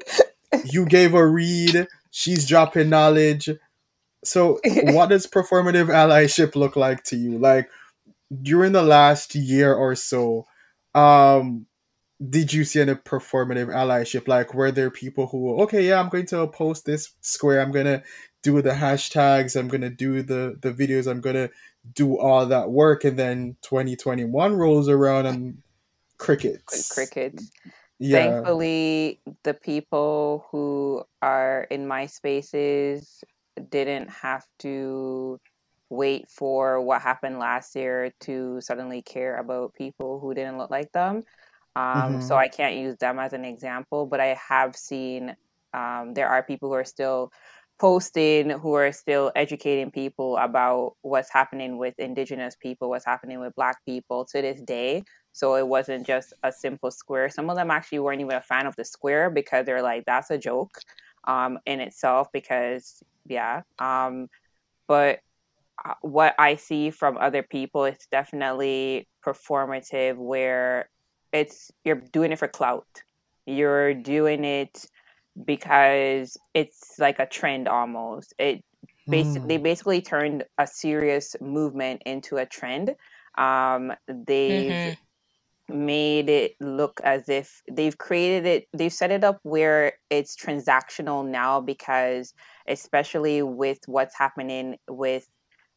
[0.65, 1.87] you gave a read.
[2.11, 3.49] She's dropping knowledge.
[4.23, 7.37] So, what does performative allyship look like to you?
[7.37, 7.69] Like
[8.41, 10.45] during the last year or so,
[10.95, 11.65] um,
[12.27, 14.27] did you see any performative allyship?
[14.27, 17.61] Like, were there people who, okay, yeah, I'm going to post this square.
[17.61, 18.03] I'm gonna
[18.43, 19.57] do the hashtags.
[19.57, 21.09] I'm gonna do the the videos.
[21.09, 21.49] I'm gonna
[21.93, 25.61] do all that work, and then 2021 rolls around and
[26.17, 26.93] crickets.
[26.93, 27.51] Crickets.
[27.99, 28.17] Yeah.
[28.17, 33.23] Thankfully, the people who are in my spaces
[33.69, 35.39] didn't have to
[35.89, 40.91] wait for what happened last year to suddenly care about people who didn't look like
[40.91, 41.23] them.
[41.79, 42.39] Um, So Mhm.
[42.45, 45.35] I can't use them as an example, but I have seen
[45.73, 47.31] um, there are people who are still
[47.79, 53.55] posting, who are still educating people about what's happening with Indigenous people, what's happening with
[53.55, 55.03] Black people to this day.
[55.33, 57.29] So it wasn't just a simple square.
[57.29, 60.31] Some of them actually weren't even a fan of the square because they're like, that's
[60.31, 60.71] a joke
[61.25, 62.27] um, in itself.
[62.33, 63.61] Because, yeah.
[63.79, 64.27] Um,
[64.87, 65.19] but
[65.85, 70.89] uh, what I see from other people it's definitely performative, where
[71.33, 72.87] it's you're doing it for clout.
[73.45, 74.85] You're doing it
[75.45, 78.33] because it's like a trend almost.
[78.39, 78.63] It
[79.09, 79.63] basically they Hmm.
[79.63, 82.95] basically turned a serious movement into a trend.
[83.37, 84.89] Um, they've Mm-hmm.
[85.69, 91.27] made it look as if they've created it they've set it up where it's transactional
[91.27, 92.33] now because
[92.67, 95.27] especially with what's happening with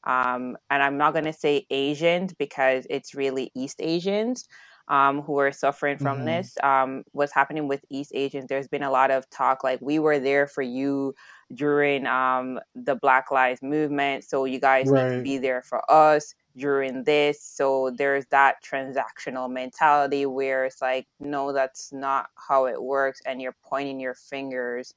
[0.04, 4.46] um and I'm not going to say Asians because it's really East Asians
[4.88, 6.24] um who are suffering from Mhm.
[6.24, 9.98] this um what's happening with East Asians there's been a lot of talk like we
[9.98, 11.14] were there for you
[11.54, 16.34] during um the Black Lives movement so you guys need to be there for us
[16.56, 17.42] during this.
[17.42, 23.20] So there's that transactional mentality where it's like, no, that's not how it works.
[23.26, 24.94] And you're pointing your fingers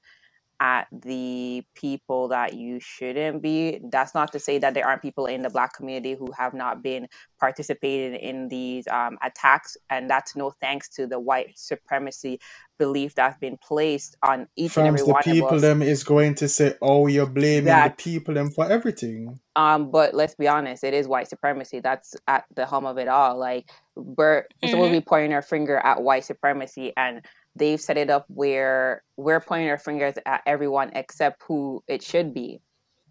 [0.60, 3.80] at the people that you shouldn't be.
[3.92, 6.82] That's not to say that there aren't people in the black community who have not
[6.82, 7.08] been
[7.40, 9.76] participating in these um, attacks.
[9.90, 12.40] And that's no thanks to the white supremacy
[12.78, 15.62] belief that's been placed on each and every Fams, the one of people us.
[15.62, 20.14] them is going to say, "Oh, you're blaming the people them for everything." Um, but
[20.14, 21.80] let's be honest, it is white supremacy.
[21.80, 23.38] That's at the home of it all.
[23.38, 27.26] Like we're supposed to be pointing our finger at white supremacy and
[27.56, 32.34] they've set it up where we're pointing our fingers at everyone except who it should
[32.34, 32.62] be.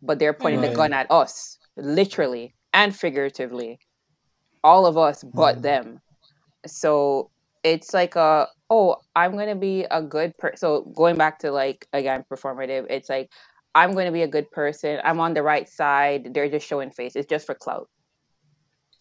[0.02, 3.78] But they're pointing the gun at us, literally and figuratively.
[4.62, 5.62] All of us but Mhm.
[5.62, 6.00] them.
[6.66, 7.30] So
[7.62, 10.56] it's like a oh, I'm gonna be a good person.
[10.58, 13.30] So going back to like again performative, it's like
[13.74, 15.00] I'm going to be a good person.
[15.02, 16.32] I'm on the right side.
[16.32, 17.16] They're just showing face.
[17.16, 17.88] It's just for clout.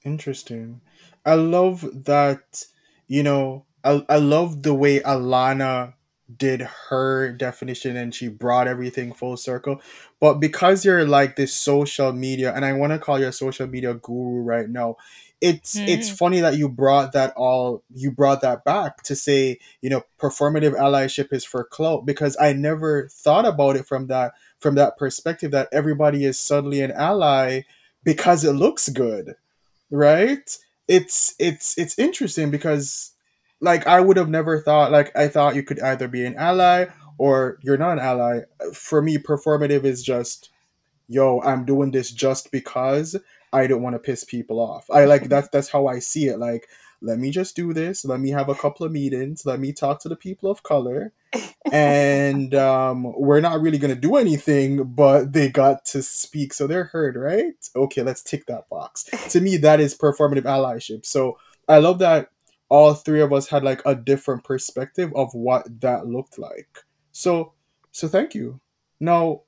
[0.03, 0.81] Interesting.
[1.25, 2.65] I love that,
[3.07, 5.93] you know, I, I love the way Alana
[6.36, 9.81] did her definition and she brought everything full circle.
[10.19, 13.67] But because you're like this social media, and I want to call you a social
[13.67, 14.95] media guru right now,
[15.41, 16.17] it's it's Mhm.
[16.17, 20.73] funny that you brought that all you brought that back to say, you know, performative
[20.79, 25.51] allyship is for clout because I never thought about it from that from that perspective
[25.51, 27.61] that everybody is suddenly an ally
[28.03, 29.36] because it looks good
[29.91, 30.57] right
[30.88, 33.12] it's it's it's interesting because
[33.64, 36.86] like i would have never thought like i thought you could either be an ally
[37.18, 38.39] or you're not an ally
[38.74, 40.49] for me performative is just
[41.07, 43.16] yo i'm doing this just because
[43.51, 46.38] i don't want to piss people off i like that's that's how i see it
[46.38, 46.68] like
[47.01, 49.99] let me just do this let me have a couple of meetings let me talk
[49.99, 51.14] to the people of color
[51.72, 56.68] and um, we're not really going to do anything, but they got to speak, so
[56.68, 57.53] they're heard, right?
[57.76, 59.03] Okay, let's tick that box.
[59.30, 61.05] to me, that is performative allyship.
[61.05, 62.30] So I love that
[62.70, 66.80] all three of us had like a different perspective of what that looked like.
[67.11, 67.53] So,
[67.91, 68.59] so thank you.
[68.99, 69.41] Now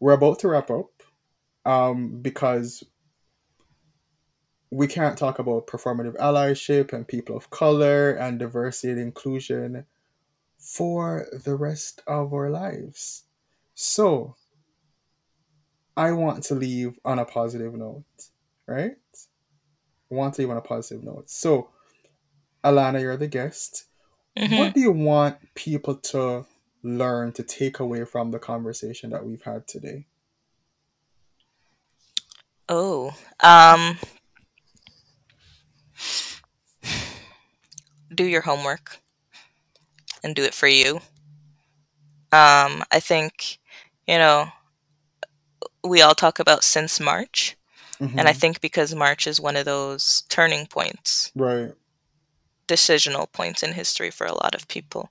[0.00, 1.02] we're about to wrap up
[1.64, 2.84] um, because
[4.70, 9.84] we can't talk about performative allyship and people of color and diversity and inclusion
[10.58, 13.24] for the rest of our lives.
[13.74, 14.36] So,
[15.96, 18.04] I want to leave on a positive note,
[18.66, 18.92] right?
[20.12, 21.30] I want to leave on a positive note.
[21.30, 21.70] So,
[22.62, 23.86] Alana, you're the guest.
[24.36, 24.58] Mhm.
[24.58, 26.44] What do you want people to
[26.82, 30.06] learn to take away from the conversation that we've had today?
[32.68, 33.98] Oh, um,
[38.14, 38.98] do your homework
[40.22, 40.96] and do it for you.
[42.30, 43.58] Um, I think,
[44.06, 44.52] you know,
[45.82, 47.56] we all talk about since March,
[48.02, 48.36] and I Mhm.
[48.36, 51.72] think because March is one of those turning points, Right.
[52.68, 55.10] decisional points in history for a lot of people.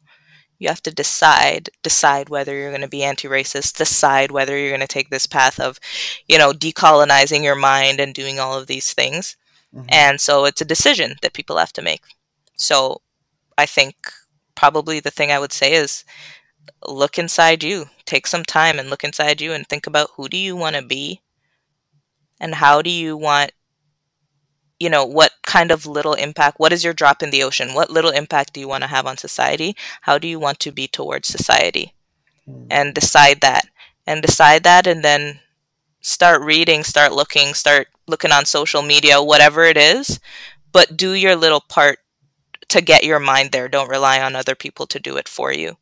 [0.60, 4.82] You have to decide decide whether you're going to be anti-racist, decide whether you're going
[4.82, 5.80] to take this path of,
[6.28, 9.38] you know, decolonizing your mind and doing all of these things.
[9.76, 9.86] Mhm.
[9.90, 12.04] And so it's a decision that people have to make.
[12.58, 13.02] So
[13.58, 13.96] I think
[14.56, 16.04] probably the thing I would say is
[16.88, 17.90] look inside you.
[18.06, 20.82] Take some time and look inside you and think about who do you want to
[20.84, 21.22] be
[22.42, 23.52] and how do you want
[24.82, 27.74] you know what kind of little impact what is your drop in the ocean?
[27.76, 29.78] What little impact do you want to have on society?
[30.02, 31.94] How do you want to be towards society?
[32.50, 32.68] Mm.
[32.72, 33.68] and decide that.
[34.08, 35.40] And decide that and then
[36.02, 40.20] start reading start looking start looking on social media whatever it is.
[40.72, 42.00] But do your little part
[42.70, 43.70] to get your mind there.
[43.70, 45.78] Don't rely on other people to do it for you.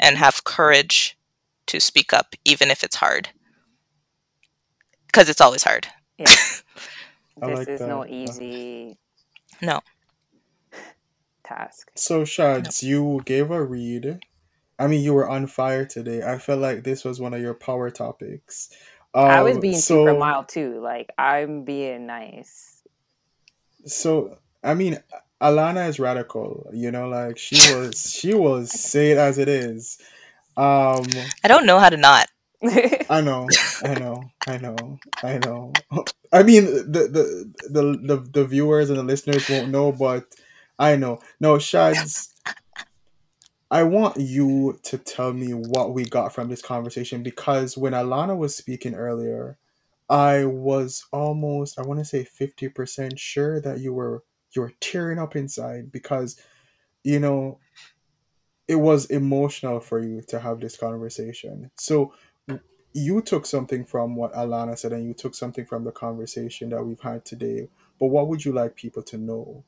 [0.00, 1.18] And have courage
[1.66, 3.28] to speak up even if it's hard.
[5.06, 5.88] Because it's always hard
[6.18, 6.36] Yeah.
[7.42, 8.08] I this like is no that.
[8.08, 8.98] easy
[9.62, 9.80] no
[11.44, 11.90] task.
[11.94, 14.20] So, Shads, you gave a read.
[14.78, 16.22] I mean, you were on fire today.
[16.22, 18.70] I felt like this was one of your power topics.
[19.26, 20.80] I was Um, being super so, mild too.
[20.80, 22.82] Like I'm being nice.
[23.86, 24.98] so I mean,
[25.40, 26.70] Alana is radical.
[26.72, 29.98] You know, like she was, she was say it as it is.
[30.56, 32.27] Um, i don't know how to not
[33.08, 33.48] I know,
[33.84, 35.72] I know, I know, I know.
[36.32, 40.24] I mean, the the the the, the viewers and the listeners won't know, but
[40.78, 41.20] I know.
[41.40, 42.34] No, Shads,
[43.70, 48.36] I want you to tell me what we got from this conversation because when Alana
[48.36, 49.58] was speaking earlier,
[50.08, 54.24] I was almost I want to say 50% sure that you were
[54.56, 56.40] you were tearing up inside because
[57.04, 57.60] you know
[58.66, 61.70] it was emotional for you to have this conversation.
[61.78, 62.12] So
[62.92, 66.84] you took something from what Alana said and you took something from the conversation that
[66.84, 67.68] we've had today.
[68.00, 69.64] But what would you like people to know?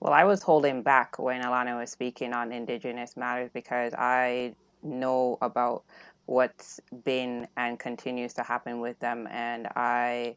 [0.00, 5.38] Well, I was holding back when Alana was speaking on Indigenous matters because I know
[5.42, 5.84] about
[6.26, 10.36] what's been and continues to happen with them, and I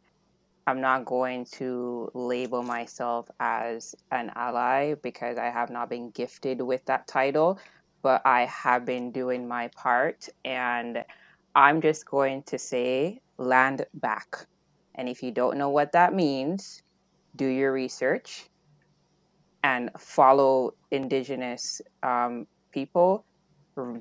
[0.68, 6.62] I'm not going to label myself as an ally because I have not been gifted
[6.62, 7.60] with that title,
[8.04, 11.04] but I have been doing my part, and
[11.56, 14.46] I'm just going to say land back.
[14.96, 16.84] And if you don't know what that means,
[17.36, 18.50] do your research
[19.64, 23.26] and follow indigenous um, people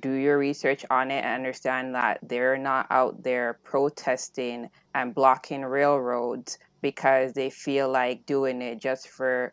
[0.00, 5.64] do your research on it and understand that they're not out there protesting and blocking
[5.64, 9.52] railroads because they feel like doing it just for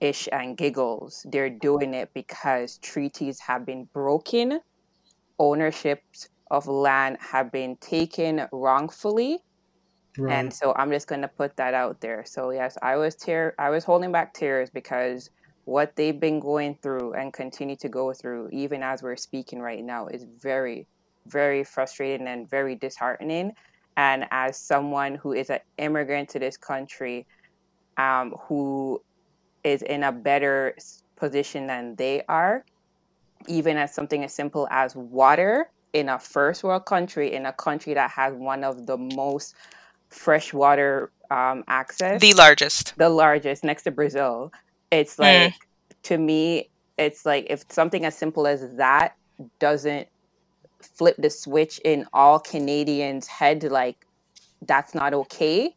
[0.00, 4.60] ish and giggles they're doing it because treaties have been broken
[5.40, 9.40] ownerships of land have been taken wrongfully
[10.18, 10.32] Right.
[10.34, 12.24] and so I'm just going to put that out there.
[12.26, 15.30] So yes, I was tear I was holding back tears because
[15.64, 19.84] what they've been going through and continue to go through even as we're speaking right
[19.84, 20.88] now is very
[21.26, 23.52] very frustrating and very disheartening
[23.96, 27.26] and as someone who is an immigrant to this country
[27.98, 29.00] um, who
[29.64, 30.74] is in a better
[31.18, 32.64] position than they are
[33.46, 37.94] even as something as simple as water in a first world country in a country
[37.94, 39.54] that has one of the most
[40.10, 44.52] freshwater um, access, the largest the largest next to Brazil.
[44.90, 45.20] It's Hmm.
[45.20, 45.54] like
[46.04, 49.14] to me, it's like if something as simple as that
[49.60, 50.08] doesn't
[50.82, 53.96] flip the switch in all Canadians' head, like
[54.66, 55.74] that's not okay,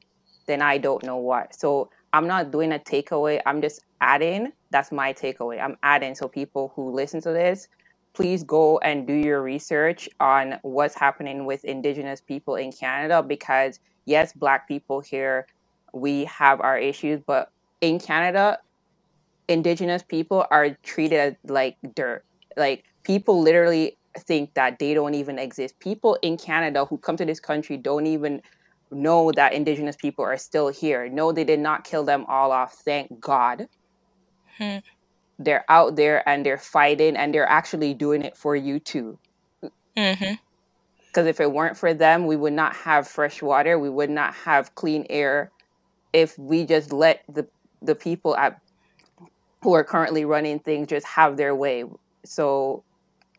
[0.48, 1.56] then I don't know what.
[1.60, 3.42] So I'm not doing a takeaway.
[3.46, 5.62] I'm just adding that's my takeaway.
[5.62, 7.68] I'm adding so people who listen to this,
[8.14, 13.80] please go and do your research on what's happening with Indigenous people in Canada because
[14.06, 15.48] yes, Black people here
[15.94, 17.52] we have our issues, but
[17.82, 18.60] in Canada,
[19.48, 22.24] Indigenous people are treated like dirt.
[22.56, 25.80] Like people literally think that they don't even exist.
[25.80, 28.42] People in Canada who come to this country don't even
[28.92, 31.10] know that indigenous people are still here.
[31.10, 32.74] No, they did not kill them all off.
[32.74, 33.68] Thank God.
[34.58, 34.78] Hmm.
[35.46, 39.20] They're out there and they're fighting and they're actually doing it for you too.
[39.98, 40.34] hmm
[41.08, 43.80] Because if it weren't for them, we would not have fresh water.
[43.80, 45.52] We would not have clean air
[46.14, 47.48] if we just let the
[47.82, 48.60] the people at
[49.64, 51.86] who are currently running things just have their way.
[52.26, 52.86] So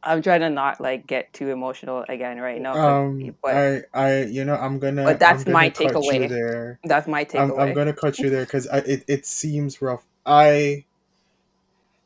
[0.02, 2.78] I'm trying to not like get too emotional again right now.
[2.78, 6.28] Um, but I, I, you know, I'm gonna, But that's gonna my takeaway.
[6.28, 6.80] there.
[6.84, 7.60] that's my I'm, takeaway.
[7.60, 10.04] I'm gonna cut you there because it, it seems rough.
[10.26, 10.84] I, i-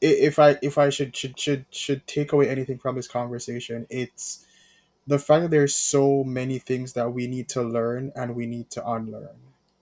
[0.01, 4.47] if I, if I should, should, should, should take away anything from this conversation, it's
[5.07, 8.71] the fact that there's so many things that we need to learn and we need
[8.71, 9.37] to unlearn.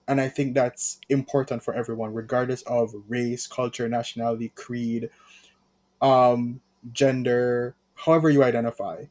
[0.07, 5.09] And I think that's important for everyone, regardless of race, culture, nationality, creed,
[6.01, 6.61] um,
[6.93, 9.05] gender, however you identify.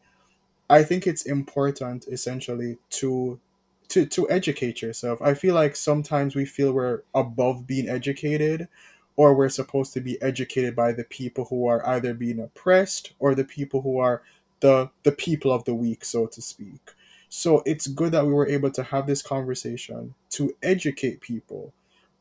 [0.71, 3.41] I think it's important essentially to
[3.89, 5.21] to to educate yourself.
[5.21, 8.69] I feel like sometimes we feel we're above being educated
[9.17, 13.35] or we're supposed to be educated by the people who are either being oppressed or
[13.35, 14.23] the people who are
[14.61, 16.93] the the people of the weak, so to speak.
[17.29, 21.73] So it's good that we were able to have this conversation to educate people,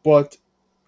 [0.03, 0.37] but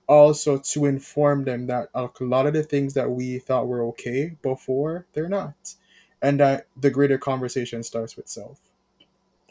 [0.07, 4.35] also to inform them that a lot of the things that we thought were okay
[4.41, 5.75] before, they're not.
[6.21, 8.59] And that the greater conversation starts with self.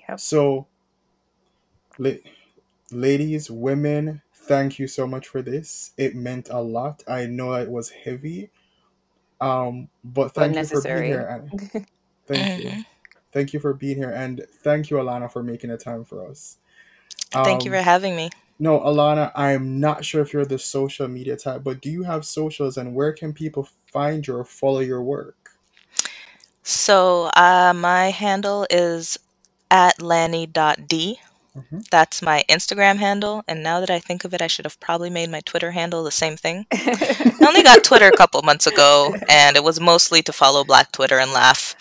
[0.09, 0.20] Yep.
[0.20, 0.66] So,
[1.98, 2.11] la-
[2.90, 5.92] ladies, women, thank you so much for this.
[5.99, 7.03] It meant a lot.
[7.09, 8.51] I know it was heavy.
[9.40, 11.07] Um, but But thank you for being necessary.
[11.07, 11.26] here.
[11.26, 11.53] And
[12.26, 12.72] thank you.
[12.72, 12.86] Mhm.
[13.32, 14.11] Thank you for being here.
[14.11, 16.59] And thank you, Alana, for making the time for us.
[17.45, 18.30] Thank you Um, for having me.
[18.59, 22.24] no, Alana, I'm not sure if you're the social media type, but do you have
[22.26, 25.51] socials and where can people find you or follow your work?
[26.62, 29.18] So uh, my handle is
[29.70, 31.20] at lanny.d.
[31.57, 31.88] Mhm.
[31.90, 33.44] That's my Instagram handle.
[33.46, 36.02] And now that I think of it, I should have probably made my Twitter handle
[36.02, 36.66] the same thing.
[36.72, 40.90] I only got Twitter a couple months ago, and it was mostly to follow Black
[40.92, 41.76] Twitter and laugh.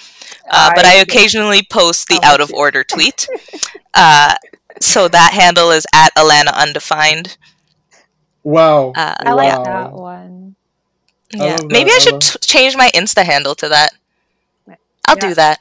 [0.50, 2.56] Uh, but I I- occasionally post the out of you.
[2.56, 3.28] order tweet.
[3.96, 4.36] Uh,
[4.82, 7.38] so that handle is at Alana Undefined.
[8.44, 8.92] Wow.
[8.96, 9.64] Uh, I like wow.
[9.64, 10.56] that one.
[11.32, 11.94] Yeah, love maybe that.
[11.94, 13.94] I I should love- t- change my Insta handle to that.
[15.08, 15.28] I'll Yeah.
[15.30, 15.60] do that.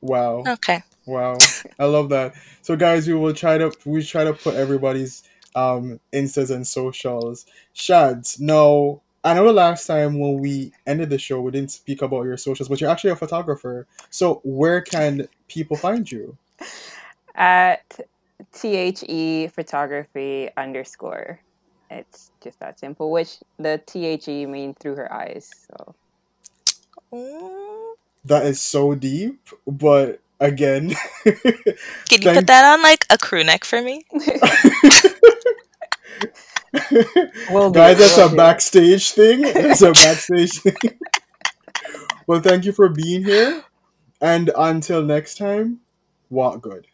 [0.00, 0.44] Wow.
[0.46, 0.82] Okay.
[1.08, 1.38] Wow.
[1.80, 2.34] I love that.
[2.62, 5.24] So guys, we will try to we try to put everybody's
[5.56, 7.46] um instas and socials.
[7.74, 9.02] Shads, no.
[9.24, 12.38] I know the last time when we ended the show we didn't speak about your
[12.38, 13.86] socials, but you're actually a photographer.
[14.10, 16.38] So where can people find you?
[17.36, 18.00] At
[18.62, 21.40] the photography underscore.
[21.90, 23.10] It's just that simple.
[23.12, 25.50] Which the the mean through her eyes.
[25.68, 25.94] So
[28.24, 33.44] That is so deep, but again Can you Thank- put that on like a crew
[33.44, 34.04] neck for me?
[37.50, 39.40] Will do, Guys, that's a backstage thing.
[39.54, 40.76] That's a backstage thing.
[42.26, 43.64] well, thank you for being here.
[44.20, 45.80] And until next time,
[46.28, 46.87] walk good.